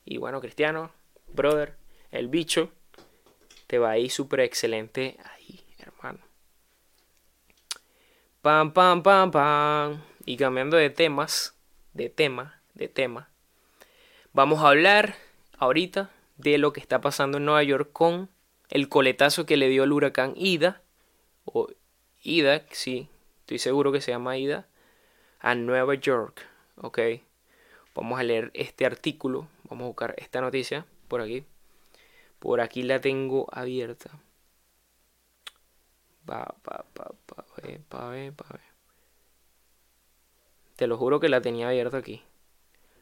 Y 0.07 0.17
bueno, 0.17 0.41
Cristiano, 0.41 0.93
brother, 1.27 1.75
el 2.11 2.29
bicho, 2.29 2.71
te 3.67 3.79
va 3.79 3.91
a 3.91 3.99
ir 3.99 4.11
súper 4.11 4.41
excelente 4.41 5.19
ahí. 5.35 5.63
hermano. 5.77 6.21
Pam, 8.41 8.73
pam, 8.73 9.03
pam, 9.03 9.31
pam. 9.31 10.03
Y 10.25 10.39
cambiando 10.39 10.79
de 10.79 10.89
temas, 10.89 11.55
de 11.93 12.09
tema, 12.09 12.63
de 12.73 12.89
tema. 12.89 13.29
Vamos 14.33 14.61
a 14.61 14.69
hablar 14.69 15.17
ahorita 15.59 16.14
de 16.37 16.59
lo 16.59 16.73
que 16.73 16.81
está 16.81 17.01
pasando 17.01 17.39
en 17.39 17.45
Nueva 17.45 17.63
York 17.63 17.91
con 17.93 18.29
el 18.71 18.89
coletazo 18.89 19.47
que 19.47 19.57
le 19.57 19.69
dio 19.69 19.85
el 19.85 19.93
huracán 19.93 20.35
Ida. 20.37 20.83
O 21.45 21.69
Ida, 22.23 22.65
sí, 22.71 23.09
estoy 23.41 23.59
seguro 23.59 23.93
que 23.93 24.01
se 24.01 24.11
llama 24.11 24.37
Ida. 24.37 24.67
A 25.41 25.55
Nueva 25.55 25.95
York. 25.95 26.47
Ok. 26.77 26.99
Vamos 27.95 28.19
a 28.19 28.23
leer 28.23 28.51
este 28.55 28.87
artículo. 28.87 29.49
Vamos 29.69 29.85
a 29.85 29.89
buscar 29.89 30.15
esta 30.19 30.41
noticia 30.41 30.87
por 31.09 31.21
aquí. 31.21 31.45
Por 32.39 32.61
aquí 32.61 32.83
la 32.83 33.01
tengo 33.01 33.47
abierta. 33.53 34.11
Pa, 36.25 36.55
pa, 36.63 36.85
pa, 36.95 37.11
pa, 37.27 37.45
pa, 37.89 38.11
pa, 38.37 38.61
Te 40.77 40.87
lo 40.87 40.97
juro 40.97 41.21
que 41.21 41.29
la 41.29 41.41
tenía 41.41 41.69
abierta 41.69 41.99
aquí. 41.99 42.23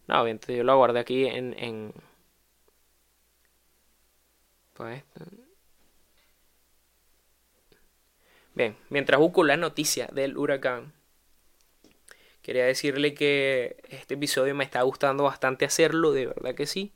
No, 0.08 0.22
bien, 0.24 0.40
yo 0.46 0.64
la 0.64 0.74
guardé 0.74 1.00
aquí 1.00 1.26
en. 1.26 1.58
en... 1.58 1.94
Bien, 8.54 8.76
mientras 8.90 9.18
busco 9.18 9.44
la 9.44 9.56
noticia 9.56 10.08
del 10.12 10.36
huracán, 10.36 10.92
quería 12.42 12.64
decirle 12.66 13.14
que 13.14 13.76
este 13.88 14.14
episodio 14.14 14.54
me 14.54 14.64
está 14.64 14.82
gustando 14.82 15.24
bastante 15.24 15.64
hacerlo, 15.64 16.12
de 16.12 16.26
verdad 16.26 16.54
que 16.54 16.66
sí. 16.66 16.92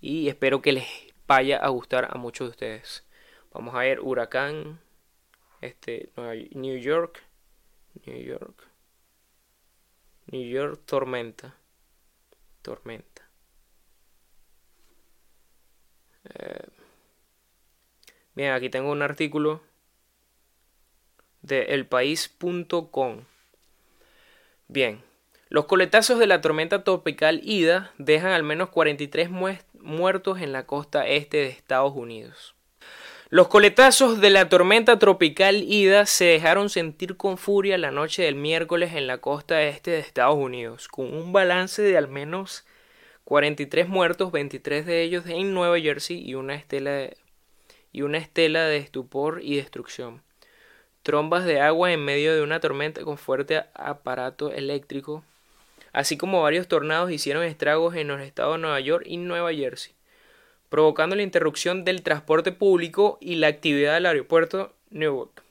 Y 0.00 0.28
espero 0.28 0.62
que 0.62 0.72
les 0.72 0.86
vaya 1.26 1.58
a 1.58 1.68
gustar 1.68 2.08
a 2.10 2.18
muchos 2.18 2.48
de 2.48 2.50
ustedes. 2.50 3.04
Vamos 3.52 3.74
a 3.74 3.80
ver 3.80 4.00
huracán 4.00 4.80
este, 5.60 6.10
New 6.52 6.78
York, 6.78 7.22
New 8.06 8.22
York, 8.22 8.68
New 10.26 10.48
York, 10.48 10.80
tormenta, 10.86 11.56
tormenta. 12.62 13.28
Eh, 16.24 16.79
bien, 18.40 18.52
aquí 18.52 18.70
tengo 18.70 18.90
un 18.90 19.02
artículo 19.02 19.60
de 21.42 21.74
elpaís.com. 21.74 23.24
Bien, 24.66 25.02
los 25.50 25.66
coletazos 25.66 26.18
de 26.18 26.26
la 26.26 26.40
tormenta 26.40 26.82
tropical 26.82 27.42
Ida 27.44 27.92
dejan 27.98 28.32
al 28.32 28.42
menos 28.42 28.70
43 28.70 29.28
muertos 29.74 30.40
en 30.40 30.52
la 30.52 30.64
costa 30.64 31.06
este 31.06 31.36
de 31.36 31.48
Estados 31.48 31.92
Unidos. 31.94 32.54
Los 33.28 33.48
coletazos 33.48 34.22
de 34.22 34.30
la 34.30 34.48
tormenta 34.48 34.98
tropical 34.98 35.56
Ida 35.56 36.06
se 36.06 36.24
dejaron 36.24 36.70
sentir 36.70 37.18
con 37.18 37.36
furia 37.36 37.76
la 37.76 37.90
noche 37.90 38.22
del 38.22 38.36
miércoles 38.36 38.94
en 38.94 39.06
la 39.06 39.18
costa 39.18 39.62
este 39.64 39.90
de 39.90 39.98
Estados 39.98 40.36
Unidos, 40.36 40.88
con 40.88 41.12
un 41.14 41.32
balance 41.34 41.82
de 41.82 41.98
al 41.98 42.08
menos 42.08 42.64
43 43.24 43.86
muertos, 43.86 44.32
23 44.32 44.86
de 44.86 45.02
ellos 45.02 45.26
en 45.26 45.52
Nueva 45.52 45.78
Jersey 45.78 46.18
y 46.26 46.34
una 46.34 46.54
estela 46.54 46.90
de, 46.90 47.16
y 47.92 48.02
una 48.02 48.18
estela 48.18 48.64
de 48.66 48.78
estupor 48.78 49.40
y 49.42 49.56
destrucción. 49.56 50.22
Trombas 51.02 51.44
de 51.44 51.60
agua 51.60 51.92
en 51.92 52.04
medio 52.04 52.34
de 52.34 52.42
una 52.42 52.60
tormenta 52.60 53.02
con 53.02 53.18
fuerte 53.18 53.64
aparato 53.74 54.52
eléctrico, 54.52 55.24
así 55.92 56.16
como 56.16 56.42
varios 56.42 56.68
tornados 56.68 57.10
hicieron 57.10 57.42
estragos 57.44 57.94
en 57.96 58.08
los 58.08 58.20
estados 58.20 58.56
de 58.56 58.62
Nueva 58.62 58.80
York 58.80 59.04
y 59.06 59.16
Nueva 59.16 59.52
Jersey 59.52 59.94
provocando 60.70 61.16
la 61.16 61.22
interrupción 61.22 61.84
del 61.84 62.02
transporte 62.02 62.52
público 62.52 63.18
y 63.20 63.34
la 63.34 63.48
actividad 63.48 63.94
del 63.94 64.06
aeropuerto 64.06 64.72
Newark 64.88 65.42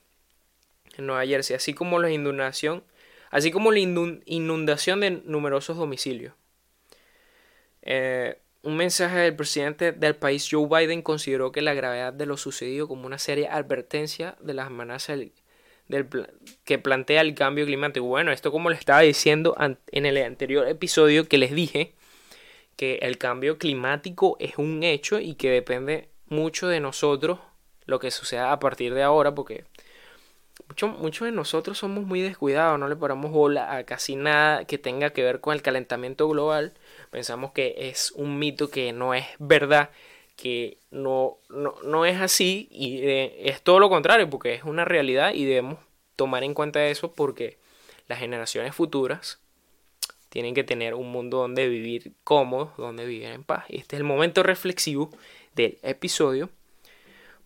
en 0.97 1.05
Nueva 1.05 1.25
Jersey, 1.25 1.55
así 1.55 1.73
como 1.73 1.99
la 1.99 2.09
inundación, 2.09 2.83
así 3.29 3.51
como 3.51 3.71
la 3.71 3.79
inundación 3.79 5.01
de 5.01 5.11
numerosos 5.11 5.77
domicilios. 5.77 6.33
Eh, 7.81 8.39
un 8.61 8.75
mensaje 8.75 9.19
del 9.19 9.35
presidente 9.35 9.91
del 9.91 10.15
país 10.15 10.47
Joe 10.49 10.67
Biden 10.67 11.01
consideró 11.01 11.51
que 11.51 11.61
la 11.61 11.73
gravedad 11.73 12.13
de 12.13 12.25
lo 12.25 12.37
sucedido 12.37 12.87
como 12.87 13.05
una 13.05 13.17
seria 13.17 13.55
advertencia 13.55 14.35
de 14.41 14.53
las 14.53 14.67
amenazas 14.67 15.19
del, 15.87 16.07
que 16.65 16.77
plantea 16.77 17.21
el 17.21 17.35
cambio 17.35 17.65
climático. 17.65 18.05
Bueno, 18.05 18.31
esto 18.31 18.51
como 18.51 18.69
le 18.69 18.75
estaba 18.75 19.01
diciendo 19.01 19.55
en 19.59 20.05
el 20.05 20.17
anterior 20.17 20.67
episodio 20.67 21.27
que 21.27 21.37
les 21.37 21.51
dije, 21.51 21.93
que 22.79 22.99
el 23.01 23.17
cambio 23.17 23.57
climático 23.57 24.37
es 24.39 24.57
un 24.57 24.83
hecho 24.83 25.19
y 25.19 25.35
que 25.35 25.49
depende 25.49 26.07
mucho 26.27 26.69
de 26.69 26.79
nosotros 26.79 27.39
lo 27.85 27.99
que 27.99 28.09
suceda 28.09 28.53
a 28.53 28.59
partir 28.59 28.93
de 28.93 29.03
ahora, 29.03 29.35
porque 29.35 29.65
muchos 30.99 31.25
de 31.25 31.33
nosotros 31.33 31.77
somos 31.77 32.05
muy 32.05 32.21
descuidados, 32.21 32.79
no 32.79 32.87
le 32.87 32.95
paramos 32.95 33.31
bola 33.31 33.75
a 33.75 33.83
casi 33.83 34.15
nada 34.15 34.63
que 34.63 34.77
tenga 34.77 35.09
que 35.09 35.23
ver 35.23 35.41
con 35.41 35.53
el 35.53 35.61
calentamiento 35.61 36.29
global. 36.29 36.73
Pensamos 37.09 37.51
que 37.51 37.75
es 37.77 38.11
un 38.11 38.37
mito 38.37 38.69
que 38.69 38.93
no 38.93 39.13
es 39.13 39.25
verdad, 39.39 39.89
que 40.35 40.77
no, 40.91 41.37
no, 41.49 42.05
es 42.05 42.21
así 42.21 42.67
y 42.71 42.99
eh, 42.99 43.49
es 43.49 43.61
todo 43.61 43.79
lo 43.79 43.89
contrario, 43.89 44.29
porque 44.29 44.53
es 44.53 44.63
una 44.63 44.85
realidad 44.85 45.33
y 45.33 45.45
debemos 45.45 45.79
tomar 46.15 46.43
en 46.43 46.53
cuenta 46.53 46.85
eso 46.87 47.13
porque 47.13 47.57
las 48.07 48.19
generaciones 48.19 48.75
futuras 48.75 49.39
tienen 50.29 50.53
que 50.53 50.63
tener 50.63 50.93
un 50.93 51.11
mundo 51.11 51.39
donde 51.39 51.67
vivir 51.67 52.13
cómodo, 52.23 52.73
donde 52.77 53.05
vivir 53.05 53.29
en 53.29 53.43
paz. 53.43 53.65
Y 53.67 53.77
este 53.77 53.95
es 53.95 53.99
el 53.99 54.05
momento 54.05 54.43
reflexivo 54.43 55.09
del 55.55 55.77
episodio. 55.81 56.49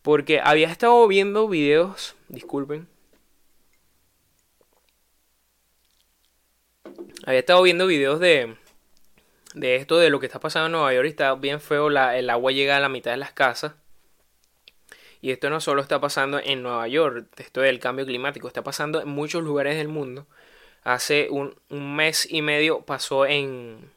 Porque 0.02 0.41
había 0.43 0.69
estado 0.69 1.08
viendo 1.08 1.47
videos, 1.47 2.15
disculpen. 2.28 2.88
Había 7.26 7.39
estado 7.39 7.62
viendo 7.62 7.88
videos 7.88 8.19
de, 8.19 8.58
de 9.54 9.76
esto, 9.76 9.98
de 9.98 10.10
lo 10.10 10.20
que 10.20 10.26
está 10.26 10.39
pasando 10.39 10.68
en 10.68 10.72
Nueva 10.74 10.94
York. 10.94 11.08
Está 11.08 11.36
bien 11.36 11.62
feo, 11.62 11.89
la, 11.89 12.18
el 12.18 12.30
agua 12.30 12.52
llega 12.52 12.78
a 12.78 12.80
la 12.80 12.89
mitad 12.89 13.12
de 13.12 13.18
las 13.18 13.34
casas. 13.34 13.74
Y 15.22 15.32
esto 15.32 15.50
no 15.50 15.62
solo 15.62 15.82
está 15.82 16.02
pasando 16.02 16.39
en 16.44 16.63
Nueva 16.63 16.88
York, 16.88 17.28
esto 17.38 17.62
del 17.62 17.80
cambio 17.80 18.06
climático, 18.06 18.48
está 18.48 18.62
pasando 18.63 19.02
en 19.02 19.08
muchos 19.08 19.42
lugares 19.44 19.78
del 19.78 19.88
mundo 19.88 20.28
hace 20.84 21.30
un, 21.30 21.56
mes 21.70 22.28
y 22.30 22.42
medio 22.42 22.82
pasó 22.82 23.26
en, 23.26 23.89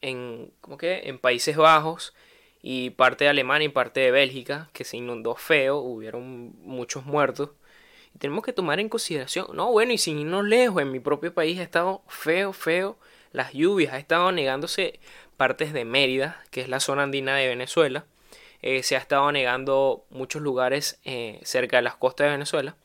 en, 0.00 0.52
¿cómo 0.60 0.78
que? 0.78 1.02
en 1.04 1.18
Países 1.18 1.56
Bajos 1.56 2.14
y 2.62 2.90
parte 2.90 3.24
de 3.24 3.30
Alemania 3.30 3.66
y 3.66 3.70
parte 3.70 4.00
de 4.00 4.10
Bélgica, 4.12 4.70
que 4.72 4.84
se 4.84 4.96
inundó 4.96 5.34
feo, 5.34 5.78
hubieron 5.78 6.54
muchos 6.62 7.04
muertos. 7.04 7.50
Y 8.14 8.18
tenemos 8.18 8.44
que 8.44 8.52
tomar 8.52 8.78
en 8.78 8.88
consideración, 8.88 9.46
no, 9.54 9.72
bueno, 9.72 9.92
y 9.92 9.98
sin 9.98 10.18
irnos 10.18 10.44
lejos, 10.44 10.82
en 10.82 10.92
mi 10.92 11.00
propio 11.00 11.34
país 11.34 11.58
ha 11.58 11.62
estado 11.62 12.02
feo, 12.06 12.52
feo 12.52 12.98
las 13.32 13.52
lluvias, 13.52 13.94
ha 13.94 13.98
estado 13.98 14.32
negándose 14.32 15.00
partes 15.36 15.72
de 15.72 15.84
Mérida, 15.84 16.42
que 16.50 16.60
es 16.60 16.68
la 16.68 16.80
zona 16.80 17.02
andina 17.02 17.36
de 17.36 17.48
Venezuela, 17.48 18.04
eh, 18.62 18.84
se 18.84 18.94
ha 18.94 18.98
estado 18.98 19.30
negando 19.32 20.04
muchos 20.10 20.40
lugares 20.40 21.00
eh, 21.04 21.40
cerca 21.42 21.78
de 21.78 21.82
las 21.82 21.96
costas 21.96 22.26
de 22.26 22.30
Venezuela. 22.30 22.76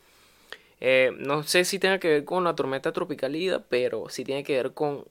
Eh, 0.80 1.12
no 1.18 1.44
sé 1.44 1.66
si 1.66 1.78
tenga 1.78 2.00
que 2.00 2.08
ver 2.10 2.26
con 2.26 2.44
la 2.44 2.56
tormenta 2.56 2.92
tropical 2.92 3.36
Ida, 3.36 3.64
pero 3.70 4.10
sí 4.10 4.24
tiene 4.24 4.44
que 4.44 4.56
ver 4.56 4.74
con, 4.74 5.06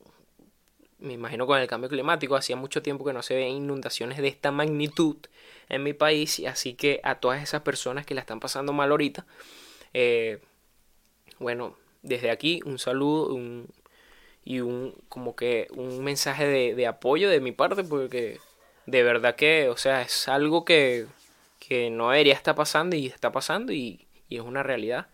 me 0.98 1.12
imagino, 1.12 1.46
con 1.46 1.60
el 1.60 1.68
cambio 1.68 1.88
climático. 1.88 2.34
Hacía 2.34 2.56
mucho 2.56 2.82
tiempo 2.82 3.04
que 3.04 3.12
no 3.12 3.22
se 3.22 3.36
ven 3.36 3.48
inundaciones 3.48 4.18
de 4.18 4.28
esta 4.28 4.50
magnitud 4.50 5.16
en 5.68 5.84
mi 5.84 5.92
país, 5.92 6.42
así 6.48 6.74
que 6.74 7.00
a 7.04 7.16
todas 7.16 7.42
esas 7.42 7.62
personas 7.62 8.04
que 8.06 8.14
la 8.14 8.20
están 8.20 8.40
pasando 8.40 8.72
mal 8.72 8.90
ahorita, 8.90 9.24
bueno, 11.38 11.76
desde 12.02 12.30
aquí 12.30 12.60
un 12.64 12.78
saludo 12.78 13.36
y 14.46 14.60
un 14.60 14.94
como 15.08 15.34
que 15.36 15.66
un 15.72 16.04
mensaje 16.04 16.46
de, 16.46 16.86
apoyo 16.86 17.28
de 17.28 17.40
mi 17.40 17.52
parte, 17.52 17.82
porque 17.84 18.38
de 18.86 19.02
verdad 19.02 19.34
que, 19.34 19.68
o 19.68 19.76
sea, 19.76 20.02
es 20.02 20.28
algo 20.28 20.64
que, 20.64 21.06
que 21.58 21.90
no 21.90 22.10
debería 22.10 22.34
estar 22.34 22.54
pasando 22.54 22.94
y 22.96 23.06
está 23.08 23.32
pasando 23.32 23.72
y, 23.72 24.06
y 24.28 24.36
es 24.36 24.42
una 24.42 24.62
realidad 24.62 25.08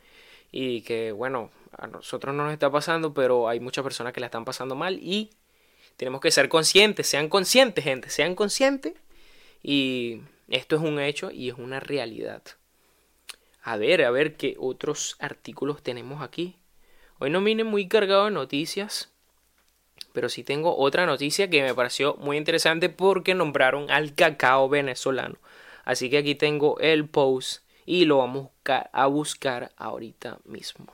y 0.53 0.83
que 0.83 1.13
bueno, 1.13 1.51
a 1.79 1.87
nosotros 1.87 2.35
no 2.35 2.45
nos 2.45 2.53
está 2.53 2.71
pasando, 2.71 3.15
pero 3.15 3.49
hay 3.49 3.59
muchas 3.59 3.83
personas 3.83 4.13
que 4.13 4.21
la 4.21 4.27
están 4.27 4.45
pasando 4.45 4.77
mal 4.77 4.99
y 5.01 5.31
tenemos 5.97 6.21
que 6.21 6.31
ser 6.31 6.51
conscientes, 6.51 7.07
sean 7.07 7.31
conscientes 7.31 7.85
gente, 7.85 8.11
sean 8.11 8.35
conscientes 8.35 8.93
y 9.63 10.21
esto 10.49 10.77
es 10.77 10.83
un 10.83 11.01
hecho 11.01 11.31
y 11.31 11.49
es 11.49 11.57
una 11.57 11.81
realidad. 11.81 12.43
A 13.63 13.79
ver, 13.79 14.05
a 14.05 14.11
ver 14.11 14.37
qué 14.37 14.57
otros 14.59 15.17
artículos 15.21 15.83
tenemos 15.83 16.21
aquí. 16.21 16.57
Hoy 17.19 17.31
no 17.31 17.43
vine 17.43 17.65
muy 17.65 17.89
cargado 17.89 18.27
de 18.27 18.33
noticias, 18.33 19.12
pero 20.13 20.29
sí 20.29 20.45
tengo 20.45 20.77
otra 20.77 21.07
noticia 21.07 21.49
que 21.51 21.63
me 21.63 21.75
pareció 21.75 22.15
muy 22.17 22.37
interesante 22.37 22.89
porque 22.89 23.35
nombraron 23.35 23.91
al 23.91 24.15
cacao 24.15 24.69
venezolano. 24.69 25.37
Así 25.85 26.11
que 26.11 26.19
aquí 26.19 26.35
tengo 26.35 26.79
el 26.81 27.09
post 27.09 27.65
y 27.87 28.05
lo 28.05 28.19
vamos 28.19 28.49
a 28.65 29.07
buscar 29.07 29.73
ahorita 29.77 30.39
mismo. 30.45 30.87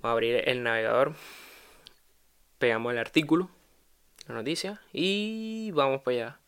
Vamos 0.00 0.04
a 0.04 0.10
abrir 0.10 0.48
el 0.48 0.62
navegador, 0.62 1.14
pegamos 2.58 2.92
el 2.92 2.98
artículo, 2.98 3.50
la 4.28 4.34
noticia 4.34 4.80
y 4.92 5.70
vamos 5.72 6.02
para 6.02 6.16
allá. 6.16 6.38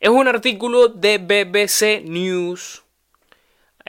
Es 0.00 0.10
un 0.10 0.28
artículo 0.28 0.88
de 0.88 1.18
BBC 1.18 2.04
News. 2.08 2.84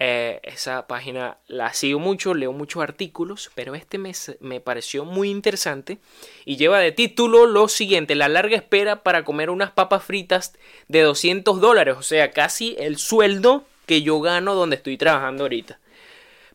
Esa 0.02 0.88
página 0.88 1.40
la 1.48 1.74
sigo 1.74 2.00
mucho, 2.00 2.34
leo 2.34 2.54
muchos 2.54 2.82
artículos, 2.82 3.52
pero 3.54 3.76
este 3.76 3.98
me, 3.98 4.14
me 4.40 4.62
pareció 4.62 5.04
muy 5.04 5.30
interesante 5.30 5.98
y 6.46 6.56
lleva 6.56 6.80
de 6.80 6.94
título 6.94 7.46
lo 7.46 7.68
siguiente, 7.68 8.16
la 8.16 8.30
larga 8.30 8.56
espera 8.56 9.04
para 9.04 9.26
comer 9.26 9.50
unas 9.50 9.72
papas 9.72 10.06
fritas 10.06 10.54
de 10.88 11.02
200 11.02 11.60
dólares, 11.60 11.98
o 11.98 12.02
sea, 12.02 12.32
casi 12.32 12.78
el 12.80 12.98
sueldo 12.98 13.66
que 13.88 14.02
yo 14.02 14.22
gano 14.22 14.56
donde 14.56 14.78
estoy 14.78 14.98
trabajando 14.98 15.44
ahorita, 15.44 15.80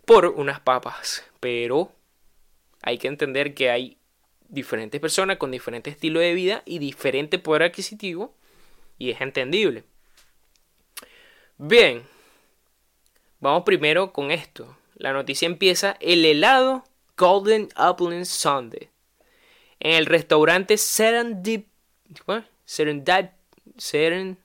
por 0.07 0.27
unas 0.27 0.61
papas, 0.61 1.23
pero 1.41 1.93
hay 2.81 2.97
que 2.97 3.09
entender 3.09 3.53
que 3.53 3.69
hay 3.69 3.99
diferentes 4.49 5.03
personas 5.03 5.37
con 5.37 5.51
diferente 5.51 5.91
estilo 5.91 6.21
de 6.21 6.33
vida 6.33 6.63
y 6.65 6.79
diferente 6.79 7.39
poder 7.39 7.65
adquisitivo 7.65 8.35
y 8.99 9.11
es 9.11 9.21
entendible. 9.21 9.85
Bien, 11.59 12.05
vamos 13.45 13.63
primero 13.65 14.11
con 14.11 14.31
esto. 14.31 14.75
La 14.97 15.13
noticia 15.13 15.45
empieza 15.45 15.99
el 16.01 16.25
helado 16.25 16.83
Golden 17.17 17.69
Upland 17.77 18.25
Sunday 18.25 18.89
en 19.81 19.93
el 19.97 20.07
restaurante 20.07 20.79
Serendip 20.79 21.67
Serendipity 23.77 24.39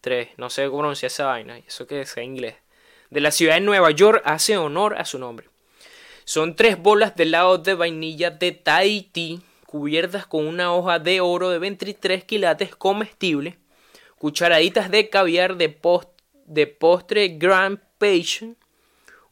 3, 0.00 0.28
no 0.36 0.48
sé 0.48 0.66
cómo 0.66 0.78
pronunciar 0.78 1.10
esa 1.10 1.26
vaina, 1.26 1.58
eso 1.58 1.88
que 1.88 2.02
es 2.02 2.16
en 2.16 2.24
inglés, 2.24 2.54
de 3.10 3.20
la 3.20 3.32
ciudad 3.32 3.54
de 3.54 3.62
Nueva 3.62 3.90
York 3.90 4.22
hace 4.24 4.56
honor 4.56 4.94
a 4.96 5.04
su 5.04 5.18
nombre. 5.18 5.48
Son 6.24 6.54
tres 6.54 6.80
bolas 6.80 7.16
de 7.16 7.24
helado 7.24 7.58
de 7.58 7.74
vainilla 7.74 8.30
de 8.30 8.52
Tahiti 8.52 9.40
cubiertas 9.66 10.24
con 10.24 10.46
una 10.46 10.72
hoja 10.72 11.00
de 11.00 11.20
oro 11.20 11.50
de 11.50 11.58
23 11.58 12.22
quilates 12.22 12.76
comestible 12.76 13.58
cucharaditas 14.18 14.90
de 14.90 15.08
caviar 15.08 15.56
de, 15.56 15.68
de 16.50 16.66
postre 16.66 17.28
Grand 17.38 17.78
Passion, 17.98 18.56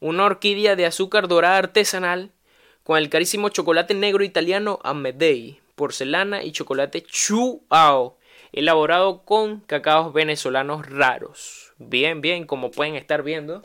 una 0.01 0.25
orquídea 0.25 0.77
de 0.77 0.87
azúcar 0.87 1.27
dorada 1.27 1.59
artesanal, 1.59 2.31
con 2.85 2.97
el 2.97 3.11
carísimo 3.11 3.49
chocolate 3.49 3.95
negro 3.95 4.25
italiano 4.25 4.79
Amedei, 4.85 5.61
porcelana 5.75 6.43
y 6.43 6.53
chocolate 6.53 7.03
Chuao, 7.03 8.19
elaborado 8.53 9.25
con 9.25 9.61
cacaos 9.61 10.13
venezolanos 10.13 10.89
raros. 10.89 11.75
Bien, 11.79 12.21
bien, 12.21 12.47
como 12.47 12.71
pueden 12.71 12.95
estar 12.95 13.23
viendo. 13.23 13.63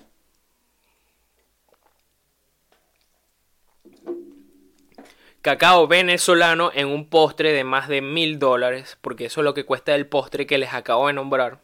cacao 5.44 5.88
venezolano 5.88 6.72
en 6.74 6.88
un 6.88 7.10
postre 7.10 7.52
de 7.52 7.66
más 7.66 7.90
de 7.90 8.02
mil 8.02 8.40
dólares, 8.40 8.98
porque 9.02 9.26
eso 9.26 9.42
es 9.42 9.44
lo 9.44 9.54
que 9.54 9.66
cuesta 9.66 9.94
el 9.94 10.08
postre 10.08 10.48
que 10.48 10.58
les 10.58 10.74
acabo 10.74 11.08
de 11.08 11.14
nombrar. 11.14 11.60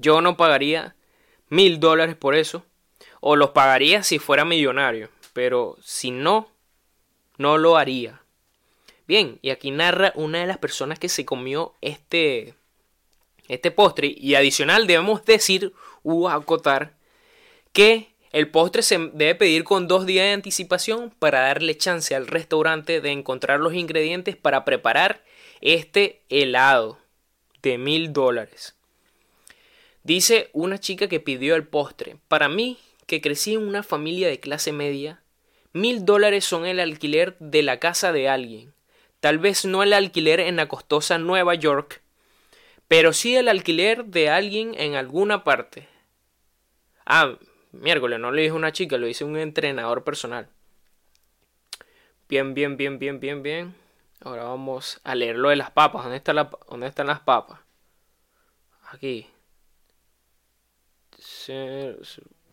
Yo 0.00 0.22
no 0.22 0.38
pagaría 0.38 0.96
mil 1.50 1.78
dólares 1.78 2.16
por 2.16 2.34
eso, 2.34 2.64
o 3.20 3.36
los 3.36 3.50
pagaría 3.50 4.02
si 4.02 4.18
fuera 4.18 4.46
millonario, 4.46 5.10
pero 5.34 5.76
si 5.82 6.10
no, 6.10 6.48
no 7.36 7.58
lo 7.58 7.76
haría. 7.76 8.22
Bien, 9.06 9.38
y 9.42 9.50
aquí 9.50 9.70
narra 9.70 10.12
una 10.14 10.38
de 10.38 10.46
las 10.46 10.56
personas 10.56 10.98
que 10.98 11.10
se 11.10 11.26
comió 11.26 11.74
este, 11.82 12.54
este 13.46 13.70
postre, 13.70 14.14
y 14.16 14.36
adicional 14.36 14.86
debemos 14.86 15.22
decir 15.26 15.74
o 16.02 16.30
acotar 16.30 16.94
que 17.74 18.08
el 18.32 18.50
postre 18.50 18.82
se 18.82 18.96
debe 19.12 19.34
pedir 19.34 19.64
con 19.64 19.86
dos 19.86 20.06
días 20.06 20.24
de 20.24 20.32
anticipación 20.32 21.10
para 21.18 21.40
darle 21.40 21.76
chance 21.76 22.14
al 22.14 22.26
restaurante 22.26 23.02
de 23.02 23.10
encontrar 23.10 23.60
los 23.60 23.74
ingredientes 23.74 24.34
para 24.36 24.64
preparar 24.64 25.24
este 25.60 26.22
helado 26.30 26.98
de 27.60 27.76
mil 27.76 28.14
dólares. 28.14 28.79
Dice 30.02 30.50
una 30.52 30.78
chica 30.78 31.08
que 31.08 31.20
pidió 31.20 31.56
el 31.56 31.66
postre. 31.66 32.16
Para 32.28 32.48
mí, 32.48 32.78
que 33.06 33.20
crecí 33.20 33.54
en 33.54 33.66
una 33.66 33.82
familia 33.82 34.28
de 34.28 34.40
clase 34.40 34.72
media, 34.72 35.22
mil 35.72 36.04
dólares 36.04 36.44
son 36.44 36.66
el 36.66 36.80
alquiler 36.80 37.36
de 37.38 37.62
la 37.62 37.78
casa 37.78 38.12
de 38.12 38.28
alguien. 38.28 38.72
Tal 39.20 39.38
vez 39.38 39.64
no 39.64 39.82
el 39.82 39.92
alquiler 39.92 40.40
en 40.40 40.56
la 40.56 40.68
costosa 40.68 41.18
Nueva 41.18 41.54
York, 41.54 42.00
pero 42.88 43.12
sí 43.12 43.36
el 43.36 43.48
alquiler 43.48 44.06
de 44.06 44.30
alguien 44.30 44.74
en 44.78 44.94
alguna 44.94 45.44
parte. 45.44 45.86
Ah, 47.04 47.36
miércoles, 47.72 48.18
no 48.18 48.32
le 48.32 48.42
dije 48.42 48.52
una 48.52 48.72
chica, 48.72 48.96
lo 48.96 49.06
hice 49.06 49.24
un 49.24 49.36
entrenador 49.36 50.04
personal. 50.04 50.48
Bien, 52.28 52.54
bien, 52.54 52.76
bien, 52.76 52.98
bien, 52.98 53.20
bien, 53.20 53.42
bien. 53.42 53.74
Ahora 54.22 54.44
vamos 54.44 55.00
a 55.02 55.14
leer 55.14 55.36
lo 55.36 55.48
de 55.48 55.56
las 55.56 55.70
papas. 55.70 56.02
¿Dónde, 56.04 56.18
está 56.18 56.32
la, 56.32 56.50
dónde 56.68 56.86
están 56.86 57.08
las 57.08 57.20
papas? 57.20 57.58
Aquí. 58.92 59.26
Se, 61.44 61.96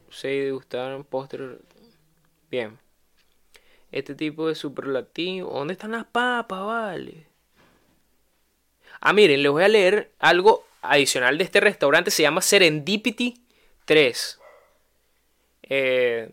se 0.09 0.53
un 0.53 1.03
postre. 1.03 1.57
Bien. 2.49 2.79
Este 3.91 4.15
tipo 4.15 4.47
de 4.47 4.55
superlativo. 4.55 5.51
¿Dónde 5.51 5.73
están 5.73 5.91
las 5.91 6.05
papas, 6.05 6.65
vale? 6.65 7.27
Ah, 9.01 9.11
miren, 9.11 9.43
les 9.43 9.51
voy 9.51 9.63
a 9.63 9.67
leer 9.67 10.13
algo 10.19 10.65
adicional 10.81 11.37
de 11.37 11.43
este 11.43 11.59
restaurante. 11.59 12.11
Se 12.11 12.23
llama 12.23 12.41
Serendipity 12.41 13.41
3. 13.85 14.39
Eh, 15.63 16.29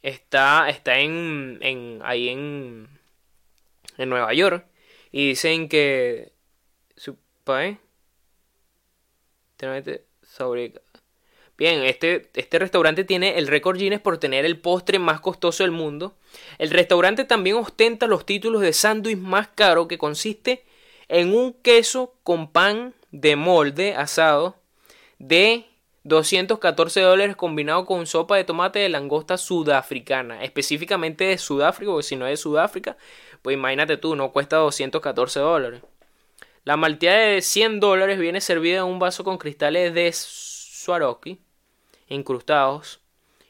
está, 0.00 0.70
está 0.70 0.98
en, 0.98 1.58
en, 1.60 2.00
ahí 2.02 2.30
en, 2.30 2.88
en 3.98 4.08
Nueva 4.08 4.32
York. 4.32 4.66
Y 5.10 5.28
dicen 5.28 5.68
que 5.68 6.32
su 6.96 7.18
país 7.44 7.76
sobre 10.22 10.72
Bien, 11.62 11.84
este, 11.84 12.28
este 12.34 12.58
restaurante 12.58 13.04
tiene 13.04 13.38
el 13.38 13.46
récord 13.46 13.78
Guinness 13.78 14.00
por 14.00 14.18
tener 14.18 14.44
el 14.44 14.58
postre 14.58 14.98
más 14.98 15.20
costoso 15.20 15.62
del 15.62 15.70
mundo. 15.70 16.16
El 16.58 16.70
restaurante 16.70 17.24
también 17.24 17.54
ostenta 17.54 18.08
los 18.08 18.26
títulos 18.26 18.62
de 18.62 18.72
sándwich 18.72 19.16
más 19.16 19.46
caro 19.46 19.86
que 19.86 19.96
consiste 19.96 20.64
en 21.06 21.32
un 21.32 21.52
queso 21.52 22.14
con 22.24 22.50
pan 22.50 22.94
de 23.12 23.36
molde 23.36 23.94
asado 23.94 24.56
de 25.20 25.66
214 26.02 27.00
dólares 27.00 27.36
combinado 27.36 27.86
con 27.86 28.08
sopa 28.08 28.36
de 28.36 28.42
tomate 28.42 28.80
de 28.80 28.88
langosta 28.88 29.38
sudafricana, 29.38 30.42
específicamente 30.42 31.26
de 31.26 31.38
Sudáfrica, 31.38 31.92
porque 31.92 32.08
si 32.08 32.16
no 32.16 32.26
es 32.26 32.32
de 32.32 32.36
Sudáfrica, 32.38 32.96
pues 33.40 33.54
imagínate 33.54 33.98
tú, 33.98 34.16
no 34.16 34.32
cuesta 34.32 34.56
214 34.56 35.38
dólares. 35.38 35.82
La 36.64 36.76
malteada 36.76 37.18
de 37.18 37.40
100 37.40 37.78
dólares 37.78 38.18
viene 38.18 38.40
servida 38.40 38.78
en 38.78 38.86
un 38.86 38.98
vaso 38.98 39.22
con 39.22 39.38
cristales 39.38 39.94
de 39.94 40.12
Swarovski 40.12 41.38
incrustados 42.08 43.00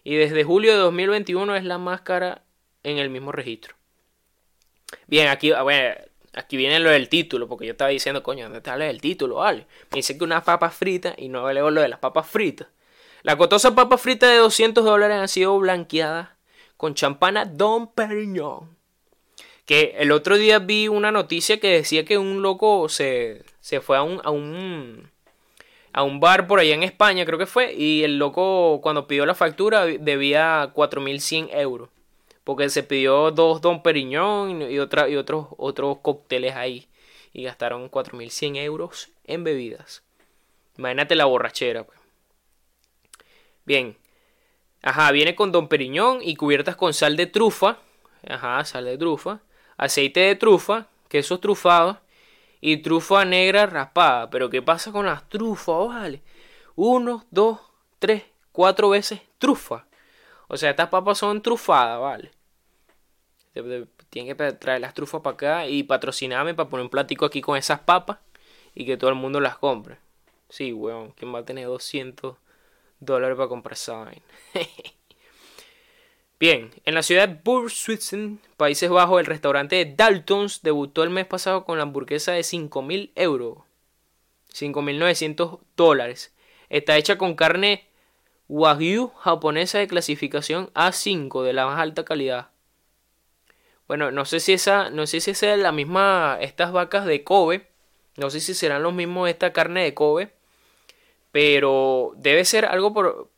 y 0.05 0.17
desde 0.17 0.45
julio 0.45 0.73
de 0.73 0.79
2021 0.79 1.57
es 1.57 1.65
la 1.65 1.79
más 1.79 2.03
cara 2.03 2.43
en 2.83 2.99
el 2.99 3.11
mismo 3.11 3.33
registro. 3.33 3.77
Bien, 5.07 5.29
aquí, 5.29 5.53
bueno, 5.53 5.95
Aquí 6.35 6.57
viene 6.57 6.79
lo 6.79 6.91
del 6.91 7.11
título, 7.11 7.47
porque 7.47 7.67
yo 7.67 7.73
estaba 7.73 7.91
diciendo, 7.91 8.23
coño, 8.23 8.45
¿dónde 8.45 8.59
está 8.59 8.75
el 8.75 9.01
título? 9.03 9.37
Vale. 9.37 9.67
Me 9.91 9.97
dice 9.97 10.17
que 10.17 10.25
unas 10.25 10.45
papas 10.45 10.75
fritas 10.75 11.15
y 11.19 11.29
no 11.29 11.51
leo 11.53 11.71
lo 11.71 11.83
de 11.83 11.89
las 11.89 11.99
papas 11.99 12.27
fritas. 12.27 12.69
La 13.23 13.37
cotosa 13.37 13.75
papa 13.75 13.99
frita 13.99 14.29
de 14.29 14.39
200 14.39 14.85
dólares 14.85 15.19
han 15.19 15.29
sido 15.29 15.59
blanqueadas 15.59 16.31
con 16.77 16.95
champana 16.95 17.45
Don 17.45 17.93
Perignon. 17.93 18.77
Que 19.67 19.95
el 19.99 20.11
otro 20.11 20.39
día 20.39 20.59
vi 20.59 20.89
una 20.89 21.13
noticia 21.13 21.61
que 21.61 21.69
decía 21.69 22.05
que 22.05 22.19
un 22.19 22.43
loco 22.43 22.89
se, 22.89 23.45
se 23.61 23.81
fue 23.81 23.99
a 23.99 24.03
un, 24.03 24.21
a 24.25 24.31
un 24.31 25.12
a 25.93 26.03
un 26.03 26.21
bar 26.21 26.47
por 26.47 26.59
allá 26.59 26.75
en 26.75 26.83
España, 26.83 27.25
creo 27.25 27.39
que 27.39 27.47
fue, 27.47 27.75
y 27.75 28.05
el 28.05 28.19
loco 28.19 28.81
cuando 28.83 29.07
pidió 29.07 29.27
la 29.27 29.35
factura 29.35 29.85
debía 29.87 30.73
4.100 30.75 31.49
euros 31.53 31.89
porque 32.45 32.69
se 32.71 32.83
pidió 32.83 33.31
dos 33.31 33.61
Don 33.61 33.83
Periñón 33.83 34.63
y, 34.71 34.79
otra, 34.79 35.09
y 35.09 35.17
otros, 35.17 35.49
otros 35.57 35.99
cócteles 36.03 36.55
ahí. 36.55 36.89
Y 37.33 37.45
gastaron 37.45 37.91
4.100 37.91 38.57
euros 38.59 39.11
en 39.25 39.45
bebidas. 39.45 40.03
Imagínate 40.77 41.15
la 41.15 41.25
borrachera. 41.25 41.85
Pues. 41.85 41.99
Bien. 43.65 43.97
Ajá, 44.83 45.11
viene 45.13 45.35
con 45.35 45.53
Don 45.53 45.69
Periñón 45.69 46.19
y 46.23 46.35
cubiertas 46.35 46.77
con 46.77 46.93
sal 46.93 47.17
de 47.17 47.27
trufa. 47.27 47.79
Ajá, 48.29 48.65
sal 48.65 48.85
de 48.85 48.99
trufa. 48.99 49.41
Aceite 49.77 50.21
de 50.21 50.35
trufa, 50.35 50.89
quesos 51.09 51.41
trufados 51.41 51.99
y 52.63 52.79
trufa 52.79 53.27
negra 53.27 53.67
raspada. 53.67 54.31
Pero 54.31 54.49
¿qué 54.49 54.63
pasa 54.63 54.91
con 54.91 55.05
las 55.05 55.29
trufas, 55.29 55.89
vale? 55.89 56.23
Uno, 56.77 57.27
dos, 57.31 57.61
tres, 57.99 58.23
cuatro 58.53 58.89
veces 58.89 59.21
trufa. 59.37 59.85
O 60.49 60.57
sea, 60.57 60.71
estas 60.71 60.89
papas 60.89 61.19
son 61.19 61.43
trufadas, 61.43 62.01
¿vale? 62.01 62.31
Tienen 64.09 64.35
que 64.35 64.53
traer 64.53 64.81
las 64.81 64.95
trufas 64.95 65.21
para 65.21 65.35
acá 65.35 65.67
y 65.67 65.83
patrocinarme 65.83 66.55
para 66.55 66.71
poner 66.71 66.85
un 66.85 66.91
platico 66.91 67.27
aquí 67.27 67.43
con 67.43 67.59
esas 67.59 67.81
papas 67.81 68.19
y 68.75 68.87
que 68.87 68.97
todo 68.97 69.11
el 69.11 69.17
mundo 69.17 69.41
las 69.41 69.59
compre. 69.59 69.99
Sí, 70.49 70.73
weón, 70.73 71.13
¿quién 71.13 71.35
va 71.35 71.41
a 71.41 71.45
tener 71.45 71.67
200 71.67 72.37
dólares 73.01 73.37
para 73.37 73.49
comprar 73.49 73.75
esa 73.75 74.11
Bien, 76.43 76.73
en 76.85 76.97
la 76.97 77.05
ciudad 77.05 77.29
de 77.29 77.41
Burswitzen, 77.45 78.41
Países 78.57 78.91
Bajos, 78.91 79.21
el 79.21 79.27
restaurante 79.27 79.95
Daltons 79.97 80.63
debutó 80.63 81.05
el 81.05 81.11
mes 81.11 81.25
pasado 81.25 81.65
con 81.65 81.79
la 81.79 81.85
hamburguesa 81.85 82.33
de 82.33 82.41
5.000 82.41 83.13
euros. 83.15 83.59
5.900 84.53 85.61
dólares. 85.77 86.35
Está 86.69 86.97
hecha 86.97 87.17
con 87.17 87.37
carne 87.37 87.87
Wagyu 88.49 89.13
japonesa 89.21 89.79
de 89.79 89.87
clasificación 89.87 90.69
A5 90.75 91.45
de 91.45 91.53
la 91.53 91.67
más 91.67 91.79
alta 91.79 92.05
calidad. 92.05 92.49
Bueno, 93.87 94.11
no 94.11 94.25
sé 94.25 94.41
si 94.41 94.53
esa, 94.53 94.91
no 94.91 95.07
sé 95.07 95.21
si 95.21 95.31
esa 95.31 95.55
es 95.55 95.61
la 95.61 95.71
misma, 95.71 96.39
estas 96.41 96.73
vacas 96.73 97.07
de 97.07 97.23
Kobe, 97.23 97.69
no 98.17 98.31
sé 98.31 98.41
si 98.41 98.55
serán 98.55 98.83
los 98.83 98.93
mismos 98.93 99.31
esta 99.31 99.53
carne 99.53 99.85
de 99.85 99.95
Kobe, 99.95 100.33
pero 101.31 102.15
debe 102.17 102.45
ser 102.45 102.65
algo 102.65 102.93
por 102.93 103.31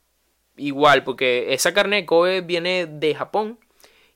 igual, 0.56 1.04
porque 1.04 1.52
esa 1.54 1.74
carne 1.74 1.96
de 1.96 2.06
Kobe 2.06 2.40
viene 2.40 2.86
de 2.86 3.14
Japón 3.14 3.58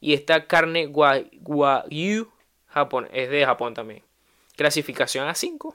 y 0.00 0.14
esta 0.14 0.46
carne 0.46 0.86
Wagyu 0.86 2.30
Japón, 2.68 3.08
es 3.12 3.30
de 3.30 3.44
Japón 3.44 3.74
también. 3.74 4.02
Clasificación 4.56 5.26
A5. 5.28 5.74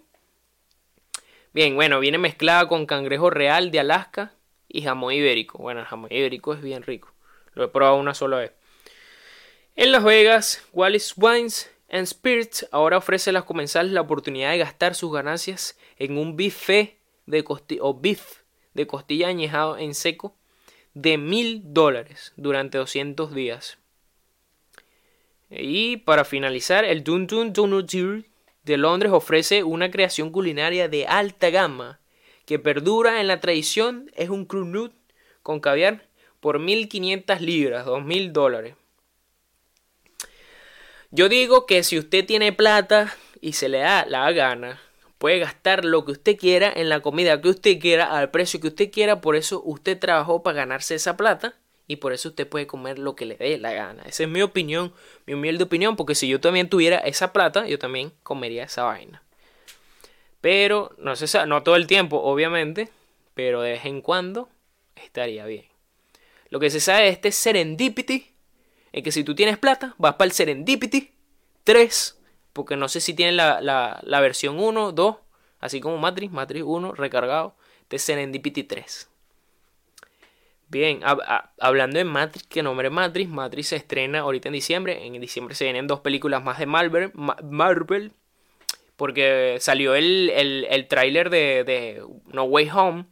Bien, 1.53 1.75
bueno, 1.75 1.99
viene 1.99 2.17
mezclada 2.17 2.67
con 2.67 2.85
cangrejo 2.85 3.29
real 3.29 3.71
de 3.71 3.79
Alaska 3.79 4.33
y 4.67 4.81
jamón 4.81 5.13
ibérico. 5.13 5.59
Bueno, 5.59 5.81
el 5.81 5.85
jamón 5.85 6.11
ibérico 6.11 6.53
es 6.53 6.61
bien 6.61 6.83
rico. 6.83 7.13
Lo 7.53 7.63
he 7.63 7.67
probado 7.67 7.97
una 7.97 8.13
sola 8.13 8.37
vez. 8.37 8.51
En 9.75 9.91
Las 9.91 10.03
Vegas, 10.03 10.65
Wallis 10.71 11.13
Wines 11.17 11.71
and 11.89 12.07
Spirits 12.07 12.67
ahora 12.71 12.97
ofrece 12.97 13.29
a 13.29 13.33
los 13.33 13.43
comensales 13.43 13.91
la 13.91 14.01
oportunidad 14.01 14.51
de 14.51 14.59
gastar 14.59 14.95
sus 14.95 15.11
ganancias 15.11 15.77
en 15.97 16.17
un 16.17 16.35
buffet 16.35 16.97
de 17.25 17.43
costilla 17.43 17.83
o 17.83 17.99
beef 17.99 18.41
de 18.73 18.87
costilla 18.87 19.27
añejado 19.27 19.77
en 19.77 19.93
seco 19.93 20.35
de 20.93 21.17
mil 21.17 21.61
dólares 21.65 22.33
durante 22.35 22.77
200 22.77 23.33
días. 23.33 23.77
Y 25.49 25.97
para 25.97 26.25
finalizar, 26.25 26.83
el 26.85 27.03
Dun 27.03 27.27
Dun 27.27 27.53
Donut 27.53 27.91
de 28.63 28.77
Londres 28.77 29.11
ofrece 29.11 29.63
una 29.63 29.91
creación 29.91 30.31
culinaria 30.31 30.87
de 30.87 31.05
alta 31.05 31.49
gama 31.49 31.99
que 32.45 32.59
perdura 32.59 33.21
en 33.21 33.27
la 33.27 33.39
tradición. 33.39 34.09
Es 34.15 34.29
un 34.29 34.45
crunut 34.45 34.93
con 35.41 35.59
caviar 35.59 36.07
por 36.39 36.59
1.500 36.59 37.39
libras, 37.39 37.85
2.000 37.85 38.31
dólares. 38.31 38.75
Yo 41.11 41.29
digo 41.29 41.67
que 41.67 41.83
si 41.83 41.99
usted 41.99 42.25
tiene 42.25 42.53
plata 42.53 43.15
y 43.39 43.53
se 43.53 43.69
le 43.69 43.79
da 43.79 44.05
la 44.05 44.31
gana, 44.31 44.81
puede 45.23 45.39
gastar 45.39 45.85
lo 45.85 46.03
que 46.03 46.11
usted 46.11 46.35
quiera 46.35 46.69
en 46.75 46.89
la 46.89 46.99
comida 46.99 47.39
que 47.39 47.47
usted 47.47 47.79
quiera, 47.79 48.17
al 48.17 48.29
precio 48.29 48.59
que 48.59 48.67
usted 48.67 48.91
quiera, 48.91 49.21
por 49.21 49.37
eso 49.37 49.61
usted 49.63 49.97
trabajó 49.97 50.43
para 50.43 50.57
ganarse 50.57 50.95
esa 50.95 51.15
plata 51.15 51.55
y 51.87 51.95
por 51.95 52.11
eso 52.11 52.27
usted 52.27 52.45
puede 52.45 52.67
comer 52.67 52.99
lo 52.99 53.15
que 53.15 53.25
le 53.25 53.37
dé 53.37 53.57
la 53.57 53.71
gana. 53.71 54.03
Esa 54.03 54.23
es 54.23 54.29
mi 54.29 54.41
opinión, 54.41 54.91
mi 55.25 55.33
humilde 55.33 55.63
opinión, 55.63 55.95
porque 55.95 56.13
si 56.13 56.27
yo 56.27 56.41
también 56.41 56.67
tuviera 56.67 56.97
esa 56.97 57.31
plata, 57.31 57.65
yo 57.65 57.79
también 57.79 58.11
comería 58.21 58.65
esa 58.65 58.83
vaina. 58.83 59.23
Pero 60.41 60.93
no 60.97 61.15
sé, 61.15 61.45
no 61.47 61.63
todo 61.63 61.77
el 61.77 61.87
tiempo, 61.87 62.21
obviamente, 62.21 62.89
pero 63.33 63.61
de 63.61 63.71
vez 63.71 63.85
en 63.85 64.01
cuando 64.01 64.49
estaría 64.97 65.45
bien. 65.45 65.67
Lo 66.49 66.59
que 66.59 66.69
se 66.69 66.81
sabe 66.81 67.03
de 67.03 67.09
este 67.11 67.31
Serendipity 67.31 68.33
es 68.91 69.03
que 69.03 69.11
si 69.13 69.23
tú 69.23 69.35
tienes 69.35 69.57
plata, 69.57 69.95
vas 69.97 70.15
para 70.15 70.25
el 70.25 70.33
Serendipity 70.33 71.11
3, 71.63 72.19
porque 72.53 72.77
no 72.77 72.87
sé 72.87 73.01
si 73.01 73.13
tienen 73.13 73.35
la, 73.37 73.59
la, 73.61 74.21
versión 74.21 74.59
1, 74.59 74.91
2, 74.91 75.15
así 75.59 75.81
como 75.81 75.97
Matrix, 75.97 76.31
Matrix 76.31 76.63
1 76.65 76.93
recargado, 76.93 77.55
de 77.89 77.99
Serendipity 77.99 78.63
3. 78.63 79.09
Bien, 80.69 81.01
hablando 81.59 81.97
de 81.97 82.03
Matrix, 82.05 82.47
que 82.47 82.63
nombre 82.63 82.89
Matrix, 82.89 83.29
Matrix 83.29 83.67
se 83.67 83.75
estrena 83.75 84.19
ahorita 84.21 84.49
en 84.49 84.53
diciembre. 84.53 85.05
En 85.05 85.19
diciembre 85.19 85.53
se 85.53 85.65
vienen 85.65 85.85
dos 85.85 85.99
películas 85.99 86.43
más 86.43 86.57
de 86.57 86.65
Marvel, 86.65 87.11
Marvel 87.13 88.11
porque 88.95 89.57
salió 89.59 89.95
el, 89.95 90.29
el, 90.29 90.65
el 90.69 90.87
tráiler 90.87 91.29
de, 91.29 91.63
de, 91.63 92.03
No 92.31 92.43
Way 92.43 92.69
Home, 92.69 93.05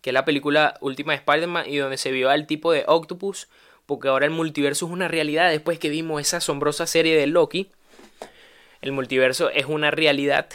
que 0.00 0.10
es 0.10 0.14
la 0.14 0.24
película 0.24 0.78
última 0.80 1.12
de 1.12 1.18
Spider-Man, 1.18 1.66
y 1.68 1.76
donde 1.76 1.96
se 1.96 2.10
vio 2.10 2.30
al 2.30 2.46
tipo 2.46 2.72
de 2.72 2.84
Octopus, 2.86 3.48
porque 3.86 4.08
ahora 4.08 4.26
el 4.26 4.32
multiverso 4.32 4.86
es 4.86 4.92
una 4.92 5.08
realidad 5.08 5.50
después 5.50 5.78
que 5.78 5.90
vimos 5.90 6.20
esa 6.20 6.38
asombrosa 6.38 6.86
serie 6.86 7.16
de 7.16 7.26
Loki. 7.26 7.70
El 8.82 8.92
multiverso 8.92 9.48
es 9.48 9.64
una 9.64 9.90
realidad 9.90 10.48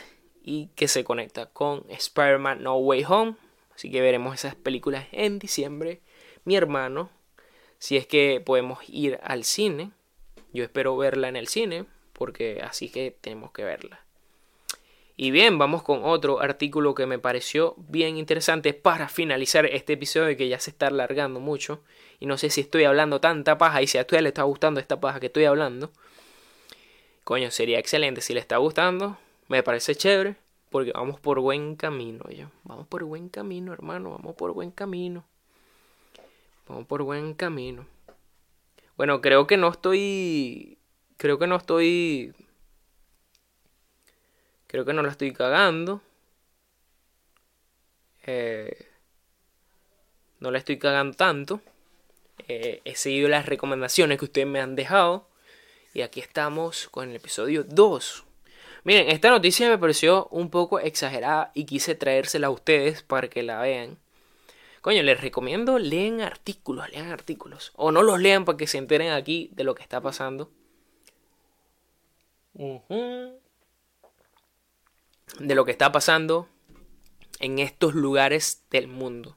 y 0.44 0.68
que 0.76 0.88
se 0.88 1.04
conecta 1.04 1.48
con 1.48 1.86
Spider-Man 1.90 2.62
No 2.62 2.78
Way 2.78 3.06
Home 3.08 3.36
Así 3.78 3.92
que 3.92 4.02
veremos 4.02 4.34
esas 4.34 4.56
películas 4.56 5.06
en 5.12 5.38
diciembre. 5.38 6.02
Mi 6.46 6.56
hermano, 6.56 7.12
si 7.78 7.96
es 7.96 8.08
que 8.08 8.42
podemos 8.44 8.80
ir 8.90 9.20
al 9.22 9.44
cine. 9.44 9.92
Yo 10.52 10.64
espero 10.64 10.98
verla 10.98 11.28
en 11.28 11.36
el 11.36 11.48
cine, 11.48 11.86
porque 12.12 12.60
así 12.64 12.90
que 12.90 13.16
tenemos 13.22 13.52
que 13.52 13.64
verla. 13.64 14.04
Y 15.16 15.30
bien, 15.30 15.60
vamos 15.60 15.84
con 15.84 16.06
otro 16.06 16.40
artículo 16.40 16.96
que 16.96 17.06
me 17.06 17.20
pareció 17.20 17.76
bien 17.78 18.18
interesante 18.18 18.74
para 18.74 19.10
finalizar 19.10 19.68
este 19.68 19.94
episodio 19.94 20.36
que 20.36 20.48
ya 20.48 20.60
se 20.60 20.72
está 20.72 20.88
alargando 20.88 21.40
mucho. 21.40 21.84
Y 22.20 22.26
no 22.26 22.40
sé 22.40 22.50
si 22.50 22.62
estoy 22.62 22.86
hablando 22.86 23.22
tanta 23.22 23.60
paja 23.60 23.84
y 23.84 23.88
si 23.88 24.00
a 24.00 24.02
usted 24.02 24.22
le 24.22 24.30
está 24.30 24.42
gustando 24.42 24.80
esta 24.80 25.00
paja 25.00 25.20
que 25.20 25.28
estoy 25.28 25.46
hablando. 25.46 25.92
Coño, 27.28 27.52
sería 27.52 27.78
excelente 27.78 28.22
si 28.22 28.34
le 28.34 28.40
está 28.40 28.56
gustando. 28.56 29.18
Me 29.50 29.62
parece 29.62 29.94
chévere. 29.96 30.38
Porque 30.70 30.94
vamos 30.94 31.20
por 31.20 31.42
buen 31.42 31.76
camino, 31.76 32.24
ya. 32.30 32.50
Vamos 32.64 32.88
por 32.88 33.04
buen 33.04 33.28
camino, 33.28 33.74
hermano. 33.74 34.12
Vamos 34.12 34.34
por 34.38 34.54
buen 34.54 34.72
camino. 34.72 35.26
Vamos 36.70 36.88
por 36.88 37.04
buen 37.04 37.34
camino. 37.34 37.86
Bueno, 38.96 39.20
creo 39.20 39.46
que 39.46 39.58
no 39.58 39.68
estoy. 39.68 40.78
Creo 41.18 41.38
que 41.38 41.48
no 41.48 41.58
estoy. 41.58 42.34
Creo 44.68 44.86
que 44.86 44.94
no 44.94 45.02
la 45.04 45.10
estoy 45.10 45.34
cagando. 45.34 46.02
Eh, 48.26 48.88
no 50.40 50.50
la 50.50 50.60
estoy 50.60 50.80
cagando 50.80 51.18
tanto. 51.18 51.60
Eh, 52.48 52.80
he 52.86 52.96
seguido 52.96 53.28
las 53.28 53.48
recomendaciones 53.48 54.18
que 54.18 54.24
ustedes 54.24 54.48
me 54.48 54.62
han 54.62 54.78
dejado. 54.78 55.28
Y 55.98 56.04
aquí 56.04 56.20
estamos 56.20 56.90
con 56.90 57.10
el 57.10 57.16
episodio 57.16 57.64
2. 57.64 58.24
Miren, 58.84 59.10
esta 59.10 59.32
noticia 59.32 59.68
me 59.68 59.80
pareció 59.80 60.28
un 60.28 60.52
poco 60.52 60.78
exagerada 60.78 61.50
y 61.56 61.66
quise 61.66 61.96
traérsela 61.96 62.46
a 62.46 62.52
ustedes 62.52 63.02
para 63.02 63.30
que 63.30 63.42
la 63.42 63.60
vean. 63.62 63.98
Coño, 64.82 65.02
les 65.02 65.20
recomiendo 65.20 65.80
lean 65.80 66.22
artículos, 66.22 66.88
lean 66.92 67.10
artículos. 67.10 67.72
O 67.76 67.92
no 67.92 68.04
los 68.04 68.20
lean 68.20 68.46
para 68.46 68.60
que 68.60 68.68
se 68.68 68.78
enteren 68.78 69.12
aquí 69.12 69.50
de 69.54 69.64
lo 69.64 69.74
que 69.74 69.82
está 69.82 70.00
pasando. 70.00 70.52
De 72.54 73.40
lo 75.56 75.66
que 75.66 75.72
está 75.72 75.92
pasando 75.92 76.48
en 77.40 77.58
estos 77.58 77.96
lugares 77.96 78.62
del 78.70 78.88
mundo. 78.88 79.36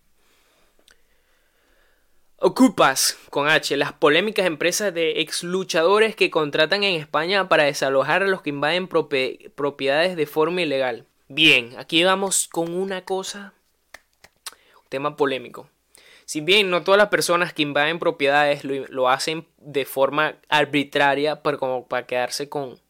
Ocupas, 2.42 3.18
con 3.28 3.48
H, 3.48 3.76
las 3.76 3.92
polémicas 3.92 4.46
empresas 4.46 4.94
de 4.94 5.20
ex 5.20 5.42
luchadores 5.42 6.16
que 6.16 6.30
contratan 6.30 6.82
en 6.84 6.98
España 6.98 7.50
para 7.50 7.64
desalojar 7.64 8.22
a 8.22 8.26
los 8.26 8.40
que 8.40 8.48
invaden 8.48 8.88
propiedades 8.88 10.16
de 10.16 10.24
forma 10.24 10.62
ilegal. 10.62 11.04
Bien, 11.28 11.74
aquí 11.76 12.02
vamos 12.02 12.48
con 12.48 12.72
una 12.72 13.04
cosa, 13.04 13.52
un 14.74 14.88
tema 14.88 15.16
polémico. 15.16 15.68
Si 16.24 16.40
bien 16.40 16.70
no 16.70 16.82
todas 16.82 16.96
las 16.96 17.10
personas 17.10 17.52
que 17.52 17.60
invaden 17.60 17.98
propiedades 17.98 18.64
lo, 18.64 19.10
hacen 19.10 19.46
de 19.58 19.84
forma 19.84 20.36
arbitraria 20.48 21.42
para, 21.42 21.58
como 21.58 21.86
para 21.88 22.06
quedarse 22.06 22.48
con, 22.48 22.80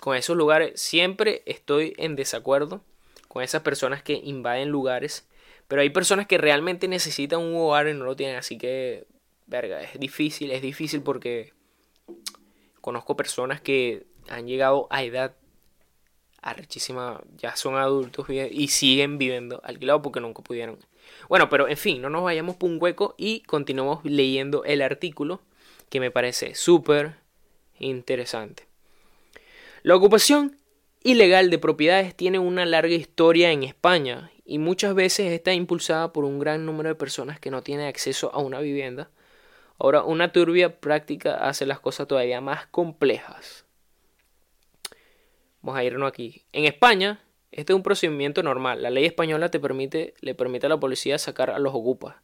con 0.00 0.16
esos 0.16 0.38
lugares, 0.38 0.80
siempre 0.80 1.42
estoy 1.44 1.92
en 1.98 2.16
desacuerdo 2.16 2.80
con 3.28 3.42
esas 3.42 3.60
personas 3.60 4.02
que 4.02 4.14
invaden 4.14 4.70
lugares 4.70 5.26
pero 5.68 5.82
hay 5.82 5.90
personas 5.90 6.26
que 6.26 6.38
realmente 6.38 6.88
necesitan 6.88 7.40
un 7.40 7.54
hogar 7.56 7.88
y 7.88 7.94
no 7.94 8.04
lo 8.04 8.16
tienen. 8.16 8.36
Así 8.36 8.58
que, 8.58 9.06
verga, 9.46 9.82
es 9.82 9.98
difícil, 9.98 10.50
es 10.50 10.62
difícil 10.62 11.02
porque 11.02 11.52
conozco 12.80 13.16
personas 13.16 13.60
que 13.60 14.06
han 14.28 14.46
llegado 14.46 14.86
a 14.90 15.02
edad 15.02 15.34
arrechísima, 16.42 17.22
ya 17.38 17.56
son 17.56 17.76
adultos 17.76 18.26
y 18.28 18.68
siguen 18.68 19.16
viviendo 19.16 19.60
alquilado 19.64 20.02
porque 20.02 20.20
nunca 20.20 20.42
pudieron. 20.42 20.78
Bueno, 21.28 21.48
pero 21.48 21.68
en 21.68 21.76
fin, 21.76 22.02
no 22.02 22.10
nos 22.10 22.22
vayamos 22.22 22.56
por 22.56 22.68
un 22.68 22.78
hueco 22.80 23.14
y 23.16 23.40
continuamos 23.40 24.04
leyendo 24.04 24.62
el 24.64 24.82
artículo 24.82 25.40
que 25.88 26.00
me 26.00 26.10
parece 26.10 26.54
súper 26.54 27.16
interesante. 27.78 28.66
La 29.82 29.96
ocupación 29.96 30.58
ilegal 31.02 31.50
de 31.50 31.58
propiedades 31.58 32.14
tiene 32.14 32.38
una 32.38 32.66
larga 32.66 32.94
historia 32.94 33.50
en 33.50 33.62
España 33.62 34.30
y 34.44 34.58
muchas 34.58 34.94
veces 34.94 35.32
está 35.32 35.52
impulsada 35.52 36.12
por 36.12 36.24
un 36.24 36.38
gran 36.38 36.66
número 36.66 36.90
de 36.90 36.94
personas 36.94 37.40
que 37.40 37.50
no 37.50 37.62
tienen 37.62 37.86
acceso 37.86 38.30
a 38.34 38.38
una 38.38 38.60
vivienda. 38.60 39.10
Ahora, 39.78 40.04
una 40.04 40.32
turbia 40.32 40.80
práctica 40.80 41.34
hace 41.48 41.66
las 41.66 41.80
cosas 41.80 42.06
todavía 42.06 42.40
más 42.40 42.66
complejas. 42.66 43.64
Vamos 45.62 45.78
a 45.78 45.84
irnos 45.84 46.08
aquí. 46.08 46.42
En 46.52 46.64
España, 46.66 47.20
este 47.50 47.72
es 47.72 47.76
un 47.76 47.82
procedimiento 47.82 48.42
normal. 48.42 48.82
La 48.82 48.90
ley 48.90 49.06
española 49.06 49.50
te 49.50 49.60
permite, 49.60 50.14
le 50.20 50.34
permite 50.34 50.66
a 50.66 50.68
la 50.68 50.78
policía 50.78 51.18
sacar 51.18 51.50
a 51.50 51.58
los 51.58 51.74
ocupas, 51.74 52.16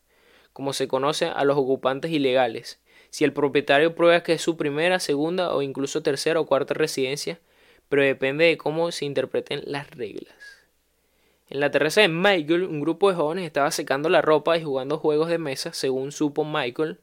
como 0.52 0.72
se 0.72 0.88
conoce 0.88 1.26
a 1.26 1.44
los 1.44 1.56
ocupantes 1.56 2.10
ilegales. 2.10 2.80
Si 3.08 3.24
el 3.24 3.32
propietario 3.32 3.94
prueba 3.94 4.22
que 4.22 4.34
es 4.34 4.42
su 4.42 4.56
primera, 4.56 5.00
segunda 5.00 5.54
o 5.54 5.62
incluso 5.62 6.02
tercera 6.02 6.38
o 6.38 6.46
cuarta 6.46 6.74
residencia, 6.74 7.40
pero 7.88 8.02
depende 8.02 8.44
de 8.44 8.58
cómo 8.58 8.92
se 8.92 9.04
interpreten 9.06 9.62
las 9.64 9.90
reglas. 9.90 10.34
En 11.50 11.58
la 11.58 11.70
terraza 11.72 12.00
de 12.00 12.08
Michael, 12.08 12.62
un 12.62 12.80
grupo 12.80 13.10
de 13.10 13.16
jóvenes 13.16 13.44
estaba 13.44 13.70
secando 13.72 14.08
la 14.08 14.22
ropa 14.22 14.56
y 14.56 14.62
jugando 14.62 14.98
juegos 14.98 15.28
de 15.28 15.38
mesa, 15.38 15.72
según 15.72 16.12
supo 16.12 16.44
Michael. 16.44 16.98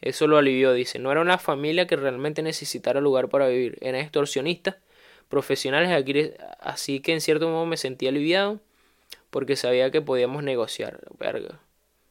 Eso 0.00 0.26
lo 0.26 0.36
alivió, 0.36 0.72
dice. 0.72 0.98
No 0.98 1.12
era 1.12 1.20
una 1.20 1.38
familia 1.38 1.86
que 1.86 1.96
realmente 1.96 2.42
necesitara 2.42 3.00
lugar 3.00 3.28
para 3.28 3.46
vivir. 3.46 3.78
Eran 3.80 4.00
extorsionistas 4.00 4.76
profesionales, 5.28 6.34
así 6.60 7.00
que 7.00 7.12
en 7.12 7.20
cierto 7.20 7.48
modo 7.48 7.66
me 7.66 7.76
sentí 7.76 8.08
aliviado 8.08 8.60
porque 9.30 9.56
sabía 9.56 9.90
que 9.92 10.02
podíamos 10.02 10.42
negociar. 10.42 11.00
Verga. 11.18 11.60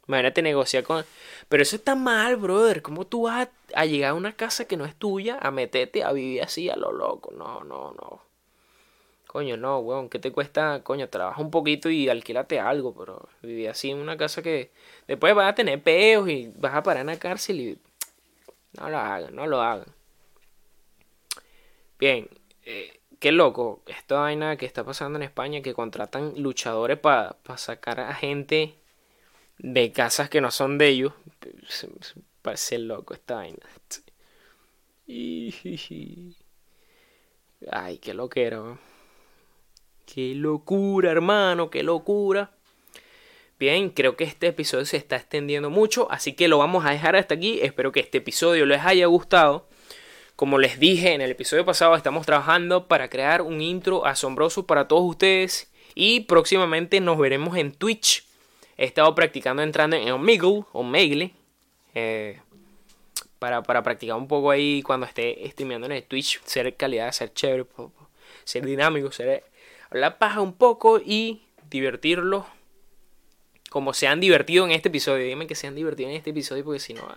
Imagínate 0.08 0.42
negociar 0.42 0.84
con... 0.84 1.06
Pero 1.50 1.64
eso 1.64 1.76
está 1.76 1.96
mal, 1.96 2.38
brother. 2.38 2.82
¿Cómo 2.82 3.06
tú 3.06 3.24
vas 3.24 3.50
a, 3.74 3.86
llegar 3.86 4.12
a 4.12 4.14
una 4.14 4.34
casa 4.34 4.66
que 4.66 4.78
no 4.78 4.86
es 4.86 4.96
tuya 4.96 5.38
a 5.42 5.52
meterte 5.52 6.04
a 6.04 6.12
vivir 6.14 6.42
así 6.42 6.70
a 6.70 6.76
lo 6.76 6.92
loco? 6.92 7.32
No, 7.32 7.64
no, 7.64 7.92
no. 7.92 8.22
Coño, 9.34 9.58
no, 9.58 9.80
weón. 9.80 10.10
¿Qué 10.10 10.20
te 10.20 10.32
cuesta? 10.32 10.84
Coño, 10.84 11.10
trabaja 11.10 11.42
un 11.42 11.50
poquito 11.50 11.90
y 11.90 12.08
alquílate 12.08 12.60
algo, 12.60 12.94
pero 12.96 13.30
vivir 13.42 13.68
así 13.68 13.90
en 13.90 13.98
una 13.98 14.16
casa 14.16 14.44
que 14.44 14.72
después 15.08 15.34
vas 15.34 15.50
a 15.52 15.56
tener 15.56 15.82
peos 15.82 16.30
y 16.30 16.52
vas 16.56 16.76
a 16.76 16.84
parar 16.84 17.02
en 17.02 17.08
la 17.08 17.18
cárcel 17.18 17.60
y... 17.60 17.80
No 18.78 18.90
lo 18.90 18.98
hagan, 19.00 19.36
no 19.36 19.48
lo 19.48 19.60
hagan. 19.62 19.88
Bien, 21.98 22.30
eh, 22.64 23.00
qué 23.20 23.32
loco 23.32 23.82
esta 23.88 24.20
vaina 24.20 24.56
que 24.56 24.68
está 24.68 24.84
pasando 24.84 25.18
en 25.18 25.24
España 25.24 25.64
que 25.64 25.74
contratan 25.74 26.34
luchadores 26.38 27.00
para 27.00 27.36
sacar 27.58 28.00
a 28.02 28.14
gente 28.14 28.76
de 29.58 29.92
casas 29.92 30.30
que 30.30 30.42
no 30.42 30.52
son 30.52 30.78
de 30.78 30.90
ellos. 30.90 31.14
Parece 32.44 32.78
loco 32.78 33.16
esta 33.16 33.36
vaina. 33.38 33.66
Ay, 37.72 37.98
qué 37.98 38.14
loquero. 38.14 38.93
Qué 40.06 40.36
locura, 40.36 41.12
hermano, 41.12 41.70
qué 41.70 41.84
locura. 41.84 42.52
Bien, 43.60 43.90
creo 43.90 44.16
que 44.16 44.24
este 44.24 44.48
episodio 44.48 44.86
se 44.86 44.98
está 44.98 45.16
extendiendo 45.16 45.70
mucho, 45.70 46.12
así 46.12 46.34
que 46.34 46.48
lo 46.48 46.58
vamos 46.58 46.86
a 46.86 46.92
dejar 46.92 47.16
hasta 47.16 47.36
aquí. 47.36 47.60
Espero 47.62 47.92
que 47.92 48.02
este 48.02 48.18
episodio 48.18 48.66
les 48.66 48.82
haya 48.82 49.06
gustado. 49.06 49.68
Como 50.36 50.58
les 50.58 50.80
dije 50.80 51.14
en 51.14 51.22
el 51.22 51.32
episodio 51.32 51.64
pasado, 51.64 51.96
estamos 51.96 52.26
trabajando 52.26 52.88
para 52.88 53.10
crear 53.10 53.42
un 53.42 53.62
intro 53.62 54.06
asombroso 54.06 54.66
para 54.66 54.88
todos 54.88 55.04
ustedes. 55.04 55.72
Y 55.96 56.22
próximamente 56.22 57.00
nos 57.00 57.18
veremos 57.20 57.56
en 57.56 57.72
Twitch 57.72 58.26
He 58.78 58.86
estado 58.86 59.14
practicando 59.14 59.62
entrando 59.62 59.96
en 59.96 60.12
Omegle 60.12 60.64
o 60.72 60.84
Megle. 60.84 61.34
Eh, 61.94 62.40
para, 63.40 63.62
practicar 63.62 64.16
un 64.16 64.28
poco 64.28 64.52
ahí 64.52 64.82
cuando 64.82 65.06
esté 65.06 65.38
streameando 65.52 65.86
en 65.86 65.94
el 65.94 66.04
Twitch. 66.04 66.42
Ser 66.44 66.76
calidad, 66.76 67.12
ser 67.12 67.34
chévere, 67.34 67.66
ser 68.44 68.66
dinámico, 68.66 69.12
ser 69.12 69.44
hablar 69.94 70.18
paja 70.18 70.42
un 70.42 70.54
poco 70.54 71.00
y 71.00 71.44
divertirlo 71.70 72.48
como 73.70 73.94
se 73.94 74.08
han 74.08 74.20
divertido 74.20 74.66
en 74.66 74.72
este 74.72 74.90
episodio. 74.90 75.26
Dime 75.26 75.48
que 75.48 75.56
se 75.56 75.68
han 75.68 75.76
divertido 75.76 76.10
en 76.10 76.16
este 76.16 76.32
episodio 76.32 76.64
porque 76.64 76.80
si 76.80 76.94
no... 76.94 77.08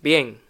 Bien. 0.00 0.40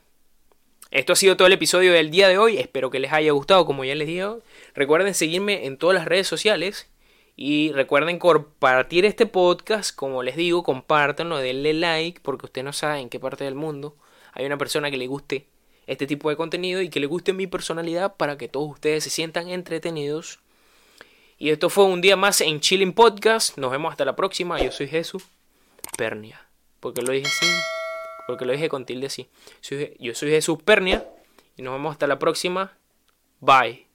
Esto 0.90 1.14
ha 1.14 1.16
sido 1.16 1.36
todo 1.38 1.46
el 1.46 1.54
episodio 1.54 1.92
del 1.92 2.10
día 2.10 2.28
de 2.28 2.36
hoy. 2.36 2.58
Espero 2.58 2.90
que 2.90 3.00
les 3.00 3.12
haya 3.12 3.32
gustado, 3.32 3.64
como 3.64 3.84
ya 3.84 3.94
les 3.94 4.06
dije. 4.06 4.26
Recuerden 4.74 5.14
seguirme 5.14 5.64
en 5.66 5.78
todas 5.78 5.94
las 5.94 6.04
redes 6.04 6.26
sociales. 6.26 6.90
Y 7.34 7.72
recuerden 7.72 8.18
compartir 8.18 9.06
este 9.06 9.24
podcast. 9.24 9.94
Como 9.94 10.22
les 10.22 10.36
digo, 10.36 10.62
compártanlo, 10.62 11.38
denle 11.38 11.72
like. 11.72 12.20
Porque 12.20 12.46
usted 12.46 12.62
no 12.62 12.74
sabe 12.74 13.00
en 13.00 13.08
qué 13.08 13.18
parte 13.18 13.44
del 13.44 13.54
mundo 13.54 13.96
hay 14.32 14.44
una 14.46 14.58
persona 14.58 14.90
que 14.90 14.96
le 14.96 15.06
guste 15.06 15.51
este 15.86 16.06
tipo 16.06 16.30
de 16.30 16.36
contenido 16.36 16.80
y 16.80 16.88
que 16.88 17.00
le 17.00 17.06
guste 17.06 17.32
mi 17.32 17.46
personalidad 17.46 18.16
para 18.16 18.38
que 18.38 18.48
todos 18.48 18.70
ustedes 18.70 19.04
se 19.04 19.10
sientan 19.10 19.48
entretenidos. 19.48 20.40
Y 21.38 21.50
esto 21.50 21.70
fue 21.70 21.84
un 21.84 22.00
día 22.00 22.16
más 22.16 22.40
en 22.40 22.60
Chilling 22.60 22.92
Podcast. 22.92 23.58
Nos 23.58 23.70
vemos 23.70 23.90
hasta 23.90 24.04
la 24.04 24.14
próxima. 24.14 24.60
Yo 24.60 24.70
soy 24.70 24.88
Jesús 24.88 25.24
Pernia. 25.96 26.46
Porque 26.80 27.02
lo 27.02 27.12
dije 27.12 27.26
así 27.26 27.46
porque 28.26 28.44
lo 28.44 28.52
dije 28.52 28.68
con 28.68 28.86
tilde 28.86 29.06
así. 29.06 29.28
Yo 29.98 30.14
soy 30.14 30.30
Jesús 30.30 30.62
Pernia 30.62 31.06
y 31.56 31.62
nos 31.62 31.74
vemos 31.74 31.92
hasta 31.92 32.06
la 32.06 32.18
próxima. 32.18 32.78
Bye. 33.40 33.91